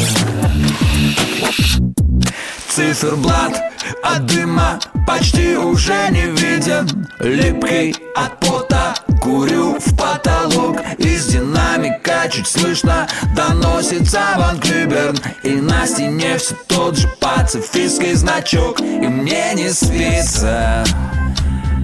[2.68, 3.60] Циферблат
[4.02, 7.06] от дыма почти уже не виден.
[7.20, 10.80] Липкий от пота курю в потолок.
[10.98, 13.06] Из динамика чуть слышно
[13.36, 15.16] доносится Ван Клюберн.
[15.42, 18.80] И на стене все тот же пацифистский значок.
[18.80, 20.84] И мне не спится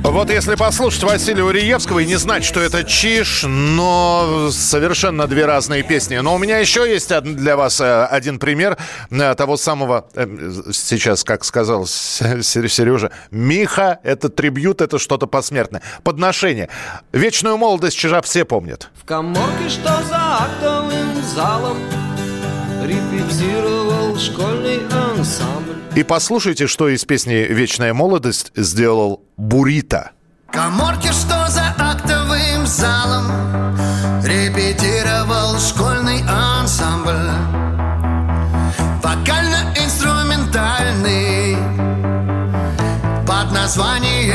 [0.03, 5.83] Вот если послушать Василия Уриевского и не знать, что это чиш, но совершенно две разные
[5.83, 6.17] песни.
[6.17, 8.79] Но у меня еще есть для вас э, один пример
[9.11, 10.27] э, того самого, э,
[10.73, 15.83] сейчас, как сказал Сережа, Миха, это трибют, это что-то посмертное.
[16.05, 16.69] Подношение.
[17.13, 18.91] Вечную молодость чижа все помнят.
[18.95, 21.79] В коморке, что за актовым залом
[22.83, 30.13] Репетировал школьный ансамбль И послушайте, что из песни «Вечная молодость» сделал Бурита.
[30.51, 33.27] Коморки, что за актовым залом
[34.25, 37.31] Репетировал школьный ансамбль
[39.03, 41.57] Вокально-инструментальный
[43.27, 44.28] Под названием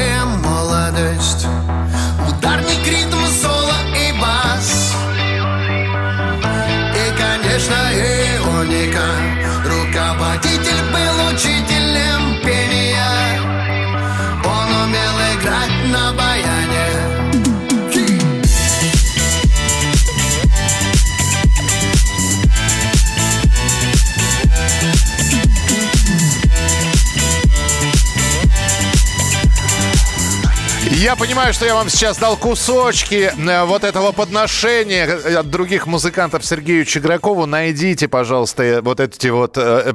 [31.04, 35.04] Я понимаю, что я вам сейчас дал кусочки э, вот этого подношения
[35.38, 37.46] от других музыкантов Сергею Чегракову.
[37.46, 39.92] Найдите, пожалуйста, э, вот эти вот, э,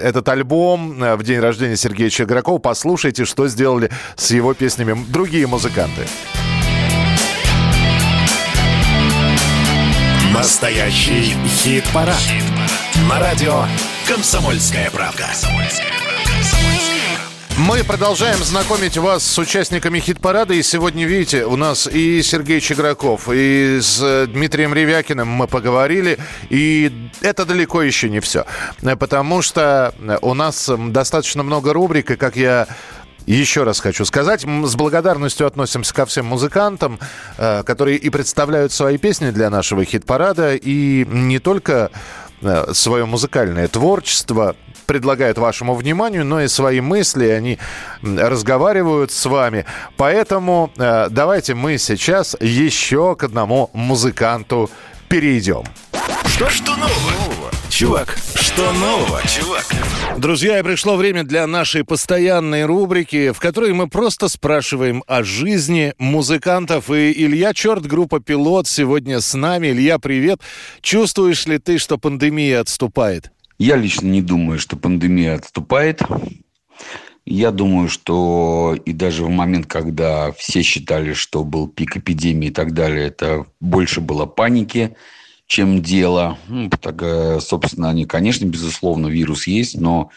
[0.00, 2.56] этот альбом в день рождения Сергея Чегракова.
[2.56, 6.06] Послушайте, что сделали с его песнями другие музыканты.
[10.32, 12.16] Настоящий хит-парад.
[13.10, 13.66] На радио
[14.08, 15.26] «Комсомольская правда».
[17.58, 20.52] Мы продолжаем знакомить вас с участниками хит-парада.
[20.52, 26.18] И сегодня, видите, у нас и Сергей Чеграков, и с э, Дмитрием Ревякиным мы поговорили.
[26.50, 26.92] И
[27.22, 28.44] это далеко еще не все.
[28.98, 32.68] Потому что э, у нас м, достаточно много рубрик, и как я
[33.24, 37.00] еще раз хочу сказать, с благодарностью относимся ко всем музыкантам,
[37.38, 41.90] э, которые и представляют свои песни для нашего хит-парада, и не только
[42.72, 44.56] свое музыкальное творчество
[44.86, 47.58] предлагают вашему вниманию, но и свои мысли, они
[48.02, 49.66] разговаривают с вами.
[49.96, 54.70] Поэтому э, давайте мы сейчас еще к одному музыканту
[55.08, 55.64] перейдем.
[56.24, 57.50] Что, что нового?
[57.68, 58.16] Чувак,
[58.56, 59.66] что нового, чувак?
[60.16, 65.92] Друзья, и пришло время для нашей постоянной рубрики, в которой мы просто спрашиваем о жизни
[65.98, 66.90] музыкантов.
[66.90, 69.66] И Илья Черт, группа «Пилот» сегодня с нами.
[69.72, 70.40] Илья, привет.
[70.80, 73.30] Чувствуешь ли ты, что пандемия отступает?
[73.58, 76.00] Я лично не думаю, что пандемия отступает.
[77.26, 82.52] Я думаю, что и даже в момент, когда все считали, что был пик эпидемии и
[82.52, 84.96] так далее, это больше было паники,
[85.46, 86.38] чем дело.
[86.48, 90.10] Ну, так, э, собственно, они, конечно, безусловно, вирус есть, но,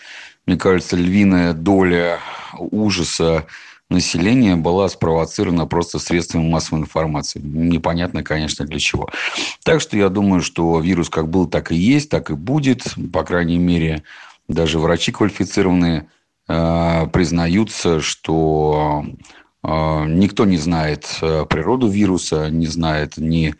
[0.45, 2.19] мне кажется, львиная доля
[2.57, 3.45] ужаса
[3.89, 7.39] населения была спровоцирована просто средствами массовой информации.
[7.43, 9.09] Непонятно, конечно, для чего.
[9.63, 12.93] Так что я думаю, что вирус как был, так и есть, так и будет.
[13.11, 14.03] По крайней мере,
[14.47, 16.07] даже врачи квалифицированные
[16.47, 19.05] э, признаются, что
[19.63, 23.55] э, никто не знает э, природу вируса, не знает ни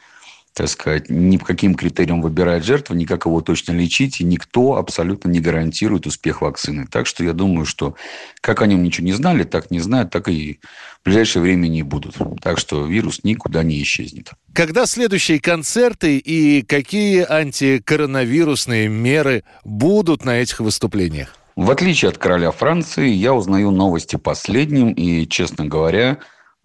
[0.60, 4.76] так сказать, ни по каким критериям выбирает жертву, ни как его точно лечить, и никто
[4.76, 6.86] абсолютно не гарантирует успех вакцины.
[6.86, 7.96] Так что я думаю, что
[8.42, 10.60] как о нем ничего не знали, так не знают, так и
[11.00, 12.18] в ближайшее время не будут.
[12.42, 14.32] Так что вирус никуда не исчезнет.
[14.54, 21.38] Когда следующие концерты и какие антикоронавирусные меры будут на этих выступлениях?
[21.56, 26.18] В отличие от короля Франции, я узнаю новости последним, и, честно говоря,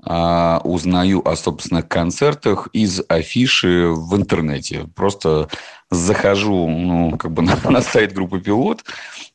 [0.06, 4.86] а, узнаю о собственных концертах из афиши в интернете.
[4.94, 5.48] Просто
[5.90, 8.84] захожу ну, как бы на, на сайт группы «Пилот»,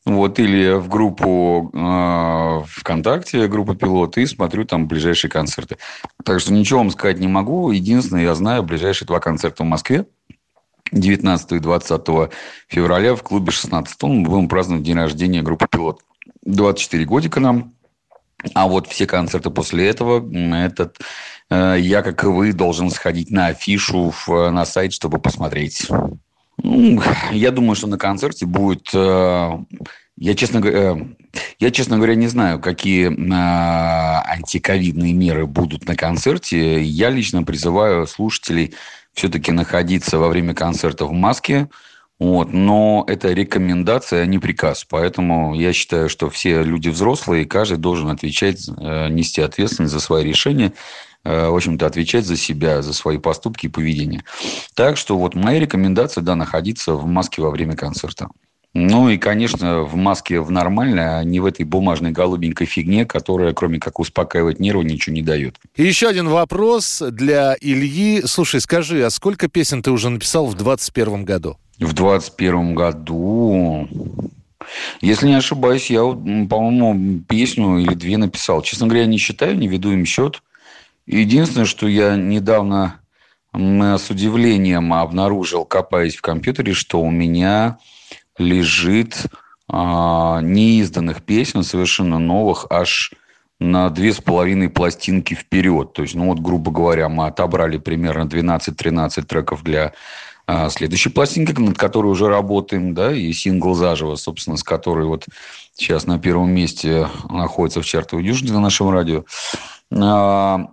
[0.04, 5.76] вот, или в группу э, ВКонтакте, группа «Пилот», и смотрю там ближайшие концерты.
[6.24, 7.70] Так что ничего вам сказать не могу.
[7.70, 10.06] Единственное, я знаю ближайшие два концерта в Москве.
[10.92, 12.00] 19 и 20
[12.68, 16.00] февраля в клубе 16 мы будем праздновать день рождения группы «Пилот».
[16.44, 17.72] 24 годика нам.
[18.54, 20.24] А вот все концерты после этого,
[20.54, 20.98] этот,
[21.50, 25.88] э, я, как и вы, должен сходить на афишу в, на сайт, чтобы посмотреть.
[26.62, 28.88] Ну, я думаю, что на концерте будет...
[28.94, 29.58] Э,
[30.16, 30.96] я, честно э,
[31.58, 36.82] я, честно говоря, не знаю, какие э, антиковидные меры будут на концерте.
[36.82, 38.74] Я лично призываю слушателей
[39.12, 41.68] все-таки находиться во время концерта в маске,
[42.20, 42.52] вот.
[42.52, 44.86] Но это рекомендация, а не приказ.
[44.88, 50.00] Поэтому я считаю, что все люди взрослые, и каждый должен отвечать, э, нести ответственность за
[50.00, 50.74] свои решения,
[51.24, 54.22] э, в общем-то, отвечать за себя, за свои поступки и поведение.
[54.74, 58.28] Так что вот моя рекомендация, да, находиться в маске во время концерта.
[58.74, 63.52] Ну и, конечно, в маске в нормальной, а не в этой бумажной голубенькой фигне, которая,
[63.52, 65.56] кроме как успокаивать нервы, ничего не дает.
[65.74, 68.22] И еще один вопрос для Ильи.
[68.26, 71.56] Слушай, скажи, а сколько песен ты уже написал в 2021 году?
[71.80, 73.88] В 2021 году...
[75.00, 78.62] Если не ошибаюсь, я, по-моему, песню или две написал.
[78.62, 80.42] Честно говоря, не считаю, не веду им счет.
[81.06, 83.00] Единственное, что я недавно
[83.52, 87.78] с удивлением обнаружил, копаясь в компьютере, что у меня
[88.38, 89.26] лежит
[89.68, 93.12] а, неизданных песен, совершенно новых, аж
[93.58, 95.92] на две с половиной пластинки вперед.
[95.92, 99.92] То есть, ну вот, грубо говоря, мы отобрали примерно 12-13 треков для
[100.52, 105.26] а следующая пластинка, над которой уже работаем, да, и сингл «Заживо», собственно, с которой вот
[105.74, 109.22] сейчас на первом месте находится в чартовой дюжине на нашем радио.
[109.96, 110.72] А,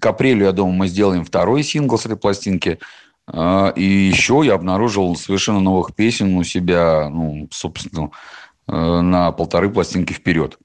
[0.00, 2.78] к апрелю, я думаю, мы сделаем второй сингл с этой пластинки.
[3.26, 8.12] А, и еще я обнаружил совершенно новых песен у себя, ну, собственно,
[8.68, 10.56] э, на полторы пластинки вперед.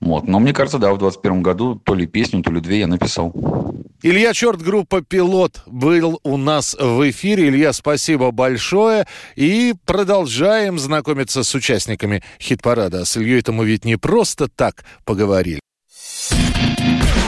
[0.00, 0.28] Вот.
[0.28, 3.32] Но мне кажется, да, в 2021 году то ли песню, то ли две я написал.
[4.00, 7.48] Илья Черт, группа «Пилот» был у нас в эфире.
[7.48, 9.08] Илья, спасибо большое.
[9.34, 13.04] И продолжаем знакомиться с участниками хит-парада.
[13.04, 15.58] С Ильей-то мы ведь не просто так поговорили.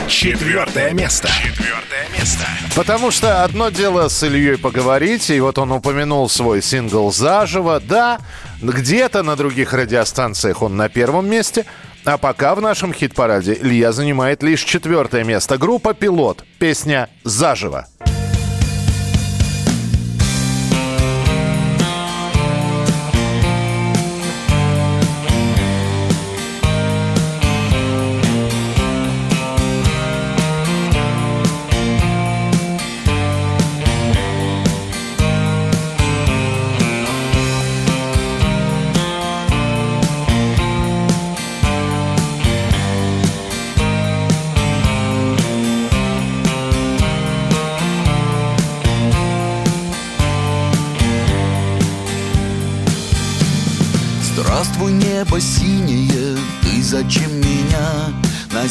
[0.07, 1.27] Четвертое место.
[1.27, 2.45] Четвертое место.
[2.73, 7.81] Потому что одно дело с Ильей поговорить, и вот он упомянул свой сингл «Заживо».
[7.81, 8.19] Да,
[8.61, 11.65] где-то на других радиостанциях он на первом месте–
[12.05, 15.57] а пока в нашем хит-параде Илья занимает лишь четвертое место.
[15.57, 16.43] Группа «Пилот».
[16.59, 17.87] Песня «Заживо».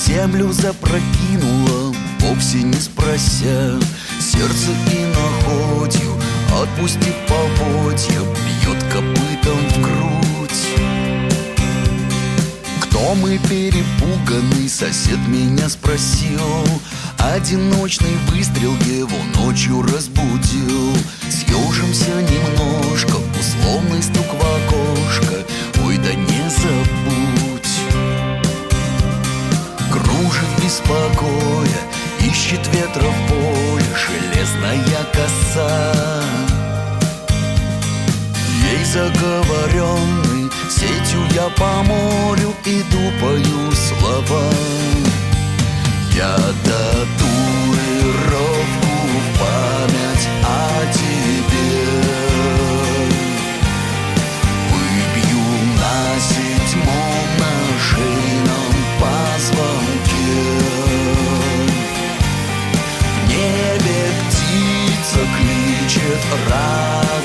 [0.07, 3.79] землю запрокинула, вовсе не спрося.
[4.21, 6.15] Сердце и находью,
[6.63, 10.51] отпустив поводья Бьет копытом в грудь.
[12.81, 16.65] Кто мы перепуганный, сосед меня спросил.
[17.19, 20.97] Одиночный выстрел его ночью разбудил.
[21.29, 25.47] Съежимся немножко, условный стук в окошко.
[25.85, 27.10] Ой, да не забудь
[30.71, 31.81] Беспокоя,
[32.21, 35.93] ищет ветра в поле Железная коса.
[38.71, 44.45] Ей заговоренный Сетью я по морю иду, пою слова.
[46.15, 47.27] Я татуировку
[49.25, 50.47] в память о
[50.93, 51.10] тебе
[66.11, 67.20] кличет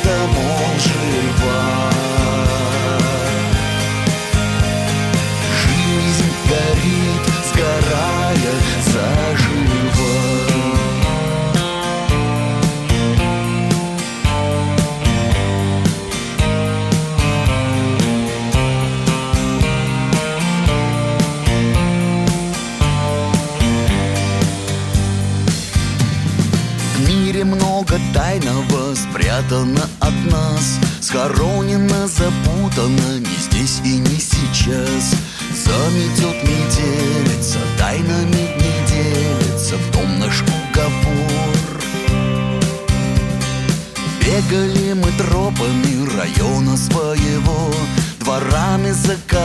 [29.45, 35.15] спрятано от нас Схоронено, запутано не здесь и не сейчас.
[35.53, 41.81] Заметет метелица, тайнами не делится В том наш уговор.
[44.21, 47.73] Бегали мы тропами района своего
[48.19, 49.44] Дворами, закоулками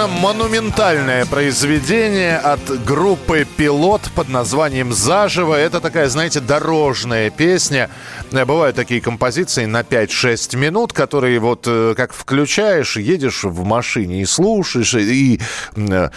[0.00, 5.54] Достаточно монументальное произведение от группы «Пилот» под названием «Заживо».
[5.54, 7.90] Это такая, знаете, дорожная песня.
[8.32, 14.22] Э, Бывают такие композиции на 5-6 минут, которые вот э, как включаешь, едешь в машине
[14.22, 15.40] и слушаешь, и
[15.76, 16.08] э,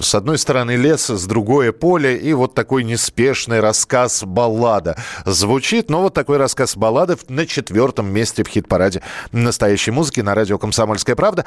[0.00, 5.88] с одной стороны лес, с другой поле, и вот такой неспешный рассказ баллада звучит.
[5.88, 9.00] Но вот такой рассказ баллады на четвертом месте в хит-параде
[9.32, 11.46] настоящей музыки на радио «Комсомольская правда».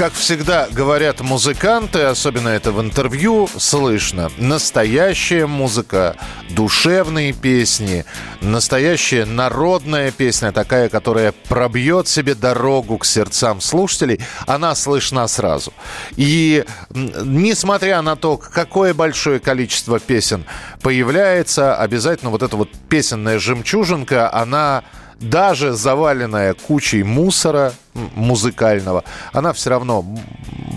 [0.00, 6.16] Как всегда говорят музыканты, особенно это в интервью слышно, настоящая музыка,
[6.48, 8.06] душевные песни,
[8.40, 15.74] настоящая народная песня, такая, которая пробьет себе дорогу к сердцам слушателей, она слышна сразу.
[16.16, 20.46] И несмотря на то, какое большое количество песен
[20.80, 24.82] появляется, обязательно вот эта вот песенная жемчужинка, она
[25.20, 30.04] даже заваленная кучей мусора музыкального, она все равно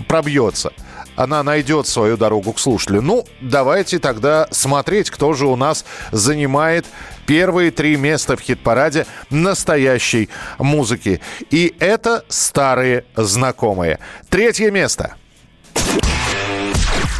[0.06, 0.72] пробьется.
[1.16, 3.00] Она найдет свою дорогу к слушателю.
[3.00, 6.86] Ну, давайте тогда смотреть, кто же у нас занимает
[7.24, 10.28] первые три места в хит-параде настоящей
[10.58, 11.20] музыки.
[11.50, 14.00] И это старые знакомые.
[14.28, 15.14] Третье место.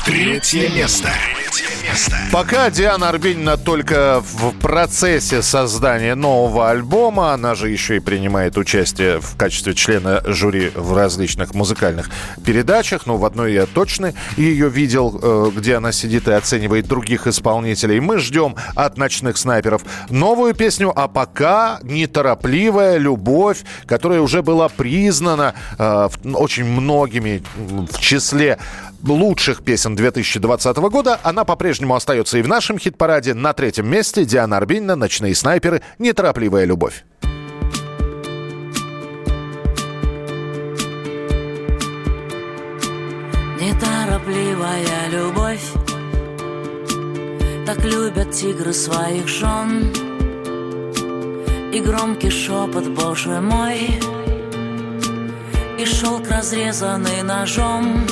[0.04, 1.10] Третье место.
[2.32, 9.20] Пока Диана Арбенина только в процессе создания нового альбома, она же еще и принимает участие
[9.20, 12.10] в качестве члена жюри в различных музыкальных
[12.44, 13.06] передачах.
[13.06, 18.00] Ну, в одной я точно ее видел, э, где она сидит и оценивает других исполнителей.
[18.00, 25.54] Мы ждем от «Ночных снайперов» новую песню, а пока неторопливая любовь, которая уже была признана
[25.78, 28.58] э, очень многими в числе
[29.12, 31.20] лучших песен 2020 года.
[31.22, 33.34] Она по-прежнему остается и в нашем хит-параде.
[33.34, 35.82] На третьем месте Диана Арбенина «Ночные снайперы.
[35.98, 37.04] Неторопливая любовь».
[43.60, 45.72] Неторопливая любовь
[47.66, 49.92] Так любят тигры своих жен
[51.72, 54.00] И громкий шепот, боже мой
[55.78, 58.06] И шелк, разрезанный ножом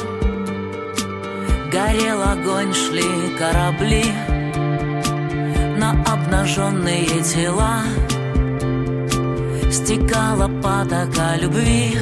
[1.72, 4.04] Горел огонь, шли корабли
[5.78, 7.80] На обнаженные тела.
[9.70, 11.96] Стекала потока любви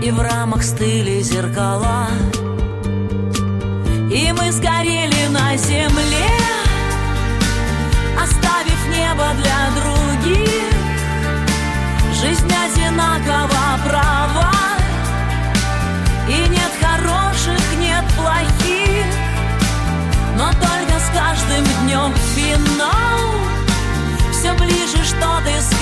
[0.00, 2.06] И в рамах стыли зеркала.
[4.12, 6.38] И мы сгорели на земле
[8.16, 10.72] Оставив небо для других.
[12.20, 12.51] Жизнь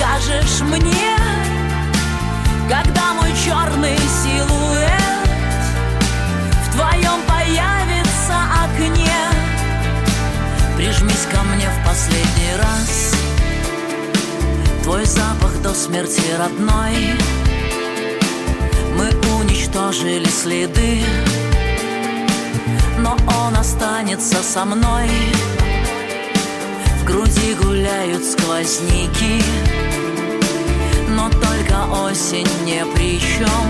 [0.01, 1.15] скажешь мне
[2.67, 5.29] Когда мой черный силуэт
[6.65, 9.11] В твоем появится окне?
[10.75, 13.13] Прижмись ко мне в последний раз.
[14.83, 17.15] Твой запах до смерти родной.
[18.97, 19.09] Мы
[19.39, 21.03] уничтожили следы
[22.97, 25.09] но он останется со мной.
[27.11, 29.43] Груди гуляют сквозняки,
[31.09, 33.67] но только осень не при чем.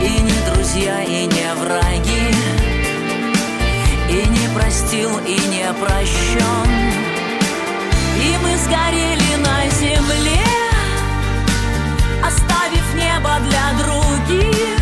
[0.00, 2.32] И не друзья, и не враги,
[4.08, 6.70] и не простил, и не прощен.
[8.22, 10.46] И мы сгорели на земле,
[12.24, 14.78] оставив небо для других.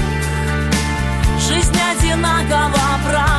[1.49, 3.38] Жизнь одинакова права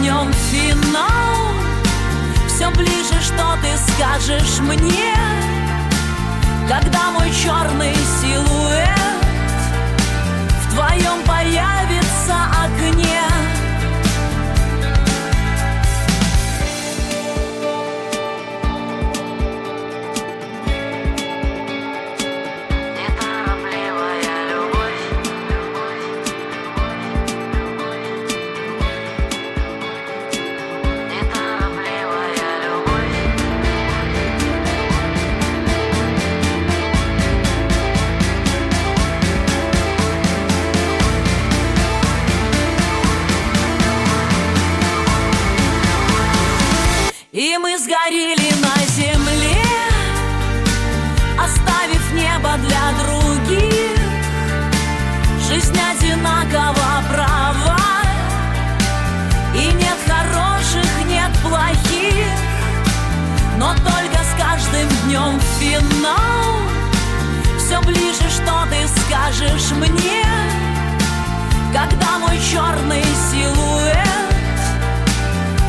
[0.00, 1.30] днем финал.
[2.48, 5.14] Все ближе, что ты скажешь мне
[6.68, 8.88] Когда мой черный силуэт
[10.62, 13.29] В твоем появится окне
[68.70, 70.24] ты скажешь мне
[71.72, 74.60] Когда мой черный силуэт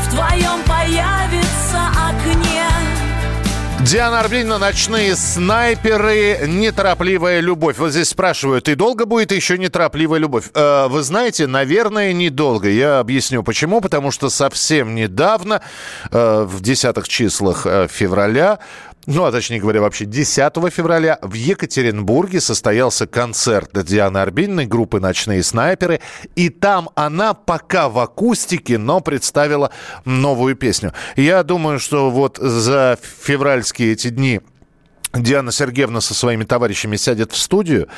[0.06, 2.62] В твоем появится окне
[3.84, 7.78] Диана Арбенина, «Ночные снайперы», «Неторопливая любовь».
[7.78, 10.50] Вот здесь спрашивают, и долго будет еще «Неторопливая любовь»?
[10.54, 12.68] Э, вы знаете, наверное, недолго.
[12.68, 13.80] Я объясню почему.
[13.80, 15.62] Потому что совсем недавно,
[16.12, 18.60] э, в десятых числах э, февраля,
[19.06, 25.42] ну, а точнее говоря, вообще 10 февраля в Екатеринбурге состоялся концерт Дианы Арбениной группы «Ночные
[25.42, 26.00] снайперы».
[26.36, 29.72] И там она пока в акустике, но представила
[30.04, 30.92] новую песню.
[31.16, 34.40] Я думаю, что вот за февральские эти дни
[35.12, 37.88] Диана Сергеевна со своими товарищами сядет в студию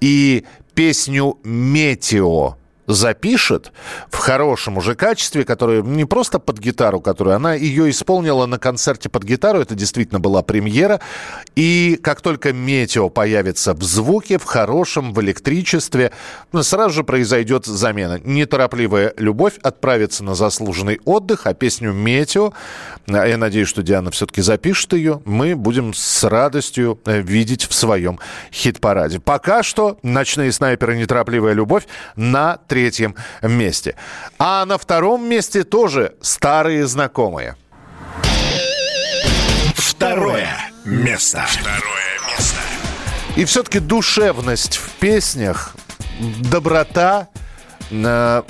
[0.00, 0.44] и
[0.74, 2.56] песню «Метео»
[2.86, 3.72] запишет
[4.10, 9.08] в хорошем уже качестве, которое не просто под гитару, которую она ее исполнила на концерте
[9.08, 11.00] под гитару, это действительно была премьера.
[11.54, 16.12] И как только метео появится в звуке, в хорошем, в электричестве,
[16.60, 18.20] сразу же произойдет замена.
[18.22, 22.52] Неторопливая любовь отправится на заслуженный отдых, а песню «Метео»,
[23.08, 27.74] а я надеюсь, что Диана все-таки запишет ее, мы будем с радостью э, видеть в
[27.74, 28.18] своем
[28.52, 29.20] хит-параде.
[29.20, 30.96] Пока что «Ночные снайперы.
[30.96, 31.86] Неторопливая любовь»
[32.16, 33.96] на третьем месте.
[34.38, 37.56] А на втором месте тоже старые знакомые.
[39.74, 40.48] Второе
[40.86, 41.44] место.
[41.46, 41.82] Второе
[42.30, 42.56] место.
[43.36, 45.74] И все-таки душевность в песнях,
[46.50, 47.28] доброта,
[47.90, 48.42] э,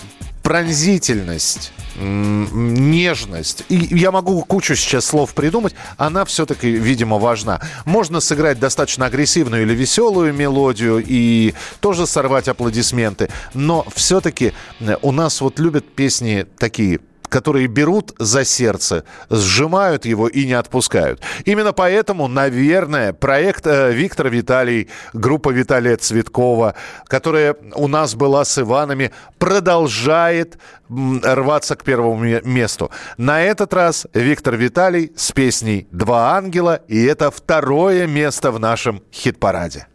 [0.43, 3.65] пронзительность нежность.
[3.69, 5.75] И я могу кучу сейчас слов придумать.
[5.97, 7.61] Она все-таки, видимо, важна.
[7.85, 13.29] Можно сыграть достаточно агрессивную или веселую мелодию и тоже сорвать аплодисменты.
[13.55, 17.01] Но все-таки э, у нас вот любят песни такие
[17.33, 21.21] которые берут за сердце, сжимают его и не отпускают.
[21.47, 26.75] Именно поэтому, наверное, проект э, Виктор Виталий, группа Виталия Цветкова,
[27.07, 30.59] которая у нас была с Иванами, продолжает
[30.91, 32.91] рваться к первому месту.
[33.17, 39.03] На этот раз Виктор Виталий с песней «Два ангела», и это второе место в нашем
[39.11, 39.87] хит-параде.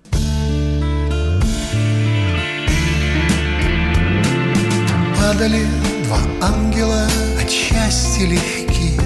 [5.16, 5.68] Падали
[6.08, 9.00] два ангела от счастья легки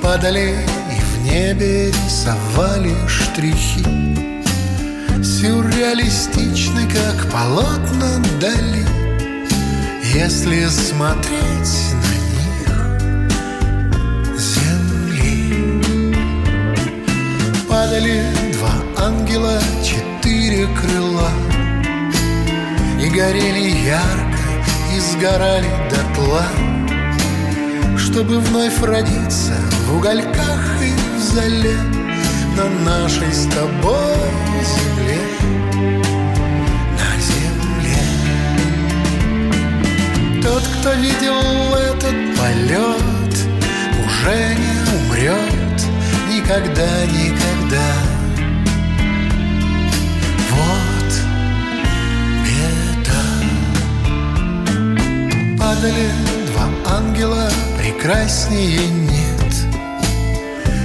[0.00, 0.54] Падали
[0.92, 3.84] и в небе рисовали штрихи.
[5.24, 8.86] Сюрреалистичны, как полотна дали
[10.14, 12.70] Если смотреть на них
[14.38, 15.82] земли.
[17.68, 18.22] Падали
[18.52, 21.30] два ангела, четыре крыла.
[23.02, 24.38] И горели ярко,
[24.94, 26.46] и сгорали дотла
[28.16, 29.52] чтобы вновь родиться
[29.86, 31.76] в угольках и в зале
[32.56, 34.16] На нашей с тобой
[34.64, 35.20] земле.
[36.96, 38.00] На земле.
[40.42, 43.34] Тот, кто видел этот полет
[44.06, 45.78] Уже не умрет
[46.32, 47.88] Никогда, никогда.
[50.52, 51.10] Вот
[52.46, 53.24] беда
[55.58, 56.06] Падали
[56.46, 56.66] два
[56.96, 57.50] ангела
[57.86, 59.54] прекраснее нет.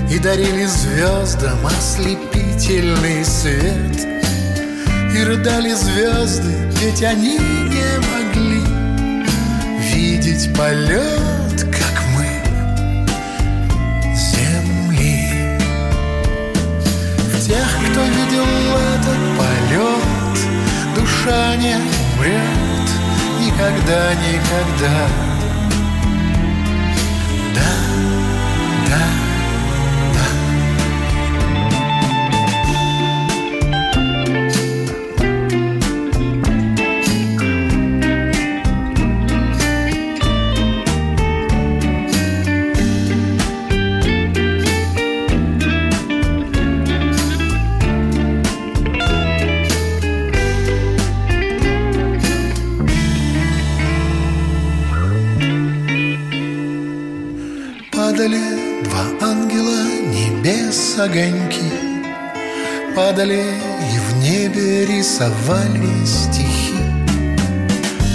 [0.10, 4.07] И дарили звездам ослепительный свет.
[5.15, 8.61] И рыдали звезды, ведь они не могли
[9.94, 12.28] Видеть полет, как мы,
[14.15, 15.60] земли.
[17.45, 18.45] Тех, кто видел
[18.95, 20.40] этот полет
[20.95, 22.61] Душа не умрет
[23.41, 25.31] никогда, никогда
[28.91, 29.31] Падали
[61.03, 61.64] огоньки
[62.95, 63.44] Падали
[63.94, 66.76] и в небе рисовали стихи.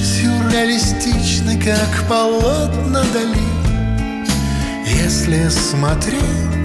[0.05, 3.41] Сюрреалистичны, как полотна дали
[4.87, 6.56] Если смотреть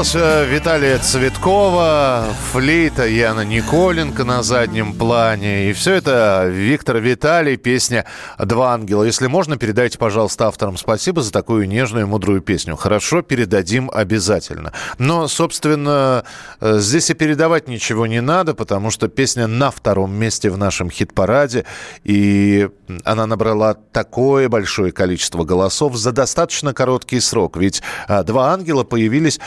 [0.00, 5.68] Голос э, Виталия Цветкова, флейта Яна Николенко на заднем плане.
[5.68, 8.06] И все это Виктор Виталий, песня
[8.38, 9.04] «Два ангела».
[9.04, 12.76] Если можно, передайте, пожалуйста, авторам спасибо за такую нежную мудрую песню.
[12.76, 14.72] Хорошо, передадим обязательно.
[14.96, 16.24] Но, собственно,
[16.62, 20.90] э, здесь и передавать ничего не надо, потому что песня на втором месте в нашем
[20.90, 21.66] хит-параде.
[22.04, 22.70] И
[23.04, 27.58] она набрала такое большое количество голосов за достаточно короткий срок.
[27.58, 29.38] Ведь э, «Два ангела» появились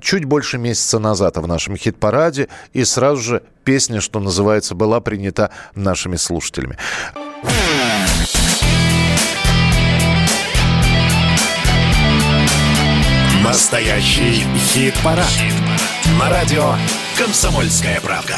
[0.00, 5.50] чуть больше месяца назад в нашем хит-параде, и сразу же песня, что называется, была принята
[5.74, 6.76] нашими слушателями.
[13.42, 15.26] Настоящий хит-парад.
[15.26, 15.54] Хит
[16.18, 16.74] На радио
[17.16, 18.36] «Комсомольская правка».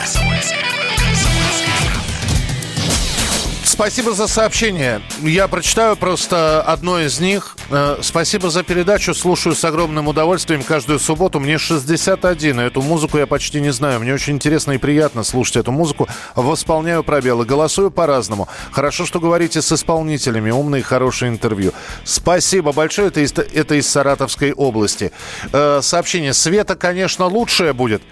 [3.81, 5.01] Спасибо за сообщение.
[5.23, 7.57] Я прочитаю просто одно из них.
[7.71, 9.15] Э, Спасибо за передачу.
[9.15, 11.41] Слушаю с огромным удовольствием каждую субботу.
[11.41, 12.61] Мне 61.
[12.61, 14.01] Эту музыку я почти не знаю.
[14.01, 16.07] Мне очень интересно и приятно слушать эту музыку.
[16.35, 17.47] Восполняю пробелы.
[17.47, 18.51] Голосую по-разному.
[18.71, 20.51] Хорошо, что говорите с исполнителями.
[20.51, 21.73] Умные, хорошие интервью.
[22.05, 23.09] Спасибо большое.
[23.09, 25.11] Это из, это из Саратовской области.
[25.55, 26.35] Э, Сообщение.
[26.35, 28.03] Света, конечно, лучшее будет.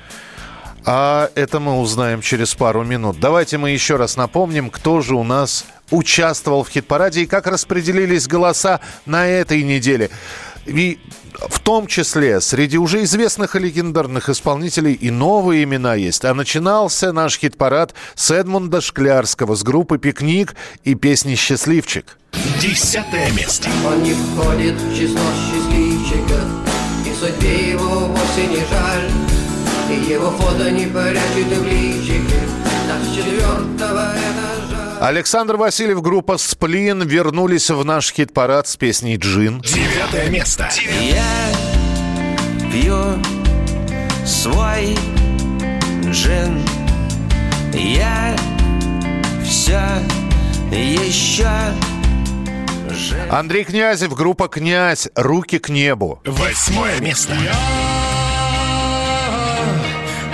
[0.91, 3.21] А это мы узнаем через пару минут.
[3.21, 8.27] Давайте мы еще раз напомним, кто же у нас участвовал в хит-параде и как распределились
[8.27, 10.09] голоса на этой неделе.
[10.65, 10.99] И
[11.47, 16.25] в том числе среди уже известных и легендарных исполнителей и новые имена есть.
[16.25, 22.17] А начинался наш хит-парад с Эдмунда Шклярского с группы «Пикник» и песни «Счастливчик».
[22.63, 23.69] Десятое место.
[23.87, 26.47] Он не входит в число счастливчиков
[27.05, 29.28] И судьбе его вовсе не жаль
[29.91, 32.41] И его фото не прячет в личике
[33.03, 39.63] с четвертого этажа Александр Васильев, группа «Сплин» вернулись в наш хит-парад с песней «Джин».
[39.63, 40.69] Девятое место.
[41.01, 41.25] Я
[42.71, 42.97] пью
[44.27, 44.97] свой
[46.05, 46.63] джин
[47.73, 48.37] Я
[49.45, 49.81] все
[50.71, 51.49] еще
[53.31, 56.21] Андрей Князев, группа «Князь», «Руки к небу».
[56.25, 57.35] Восьмое место.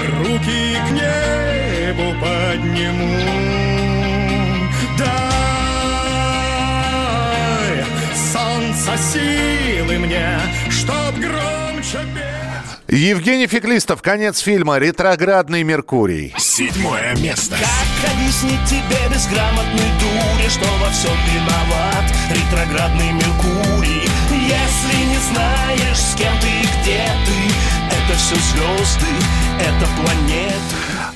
[0.05, 3.21] Руки к небу подниму
[4.99, 5.15] Дай
[8.15, 10.39] солнца силы мне,
[10.71, 12.35] чтоб громче петь
[12.95, 16.33] Евгений Феклистов, конец фильма «Ретроградный Меркурий».
[16.39, 17.57] Седьмое место.
[17.57, 24.09] Как объяснить тебе безграмотной дуре, что во всем виноват ретроградный Меркурий?
[24.31, 27.51] Если не знаешь, с кем ты и где ты,
[27.91, 29.07] это все звезды,
[29.61, 30.55] это планеты.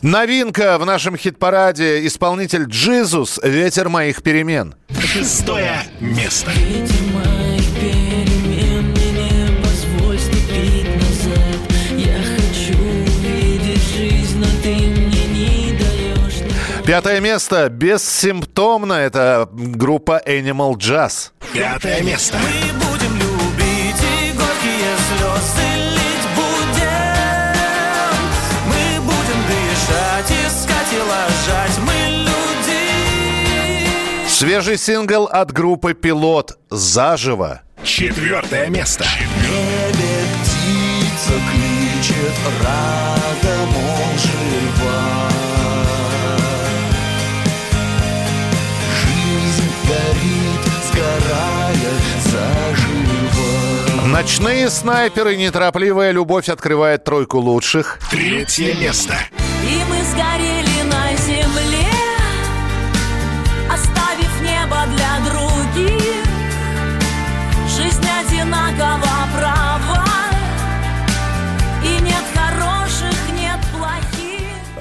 [0.03, 2.07] Новинка в нашем хит-параде.
[2.07, 4.75] Исполнитель Джизус «Ветер моих перемен».
[5.01, 6.51] Шестое место.
[7.81, 11.61] перемен мне не позволь ступить назад
[11.97, 17.69] Я хочу увидеть жизнь, но ты мне не даешь Пятое место.
[17.69, 18.93] Бессимптомно.
[18.95, 21.31] Это группа Animal Jazz.
[21.53, 22.39] Пятое место.
[22.39, 22.88] Мы
[34.39, 37.63] Свежий сингл от группы «Пилот» «Заживо».
[37.83, 39.05] Четвертое место.
[39.43, 45.29] Небе птица кличет, рада, мол, жива.
[49.03, 51.93] Жизнь горит, сгорая
[52.23, 54.07] заживо.
[54.07, 57.99] Ночные снайперы, неторопливая любовь открывает тройку лучших.
[58.09, 59.17] Третье место.
[59.65, 61.48] И мы сгорели на земле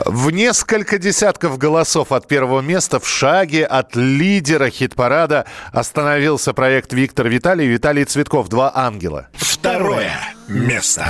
[0.10, 7.28] В несколько десятков голосов от первого места в шаге от лидера хит-парада остановился проект Виктор
[7.28, 9.28] Виталий и Виталий Цветков «Два ангела».
[9.34, 10.18] Второе
[10.48, 11.06] место.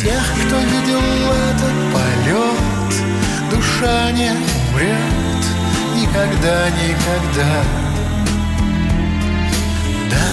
[0.00, 1.00] Тех, кто видел
[1.50, 2.94] этот полет,
[3.50, 5.18] душа не умрет
[5.96, 7.64] никогда, никогда.
[10.10, 10.26] Да,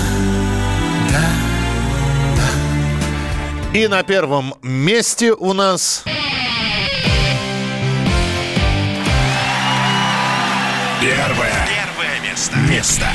[3.72, 6.04] да, И на первом месте у нас...
[11.06, 11.54] Первое.
[11.68, 12.58] Первое место.
[12.68, 13.06] Место.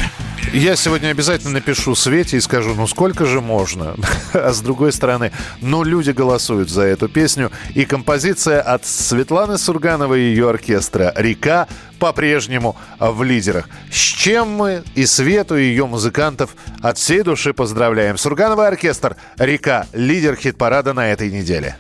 [0.53, 3.97] Я сегодня обязательно напишу Свете и скажу, ну сколько же можно?
[4.33, 7.51] А с другой стороны, ну люди голосуют за эту песню.
[7.75, 11.67] И композиция от Светланы Сургановой и ее оркестра «Река»
[11.99, 13.69] по-прежнему в лидерах.
[13.91, 16.51] С чем мы и Свету, и ее музыкантов
[16.81, 18.17] от всей души поздравляем.
[18.17, 21.77] Сургановый оркестр «Река»– лидер хит-парада на этой неделе.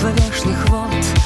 [0.00, 1.17] Буйство вешних вод,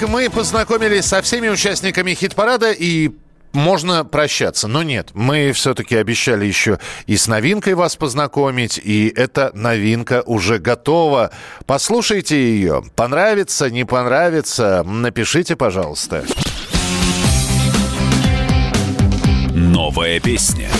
[0.00, 3.10] Итак, мы познакомились со всеми участниками хит-парада и
[3.52, 9.50] можно прощаться, но нет, мы все-таки обещали еще и с новинкой вас познакомить, и эта
[9.52, 11.32] новинка уже готова.
[11.66, 16.24] Послушайте ее, понравится, не понравится, напишите, пожалуйста.
[19.52, 20.70] Новая песня.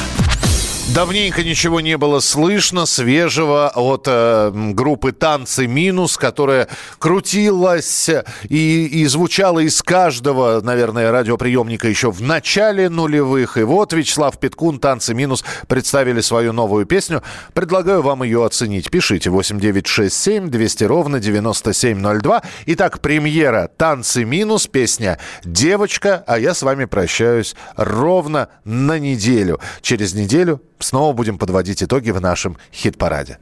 [0.92, 6.66] Давненько ничего не было слышно свежего от э, группы «Танцы минус», которая
[6.98, 8.10] крутилась
[8.48, 13.56] и, и звучала из каждого, наверное, радиоприемника еще в начале нулевых.
[13.56, 17.22] И вот Вячеслав Петкун «Танцы минус» представили свою новую песню.
[17.54, 18.90] Предлагаю вам ее оценить.
[18.90, 22.42] Пишите 8967 200 ровно 9702.
[22.66, 29.60] Итак, премьера «Танцы минус», песня «Девочка», а я с вами прощаюсь ровно на неделю.
[29.82, 33.38] Через неделю снова будем подводить итоги в нашем хит-параде.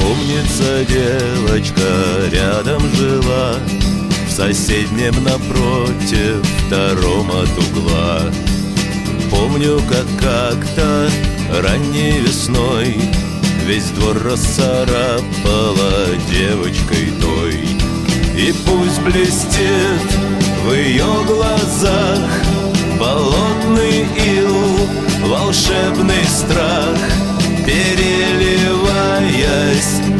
[0.00, 3.54] Помнится, девочка рядом жила
[4.26, 8.22] В соседнем напротив, втором от угла
[9.30, 11.10] Помню, как как-то
[11.62, 12.96] ранней весной
[13.66, 17.54] Весь двор расцарапала девочкой той.
[18.38, 20.06] И пусть блестит
[20.64, 22.30] в ее глазах
[23.00, 24.88] Болотный ил,
[25.26, 26.96] волшебный страх.
[27.66, 28.70] Переливаясь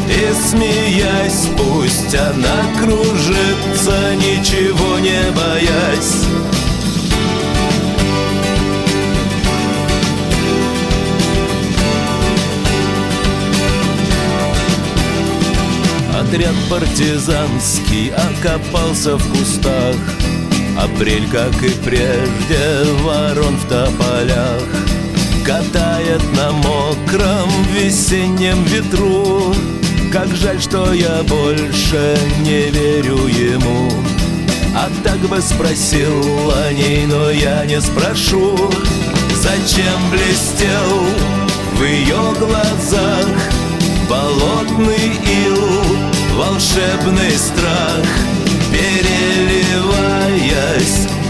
[0.09, 6.25] и смеясь Пусть она кружится, ничего не боясь.
[16.27, 19.95] По-партизански окопался в кустах.
[20.77, 24.63] Апрель, как и прежде, ворон в тополях.
[25.45, 29.53] Катает на мокром весеннем ветру.
[30.11, 33.89] Как жаль, что я больше не верю ему.
[34.75, 38.55] А так бы спросил о ней, но я не спрошу
[39.33, 41.03] Зачем блестел
[41.73, 43.25] в ее глазах
[44.07, 48.05] Болотный ил, волшебный страх
[48.71, 49.97] Переливаясь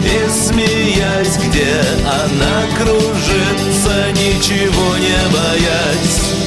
[0.04, 6.47] и смеясь Где она кружится, ничего не боясь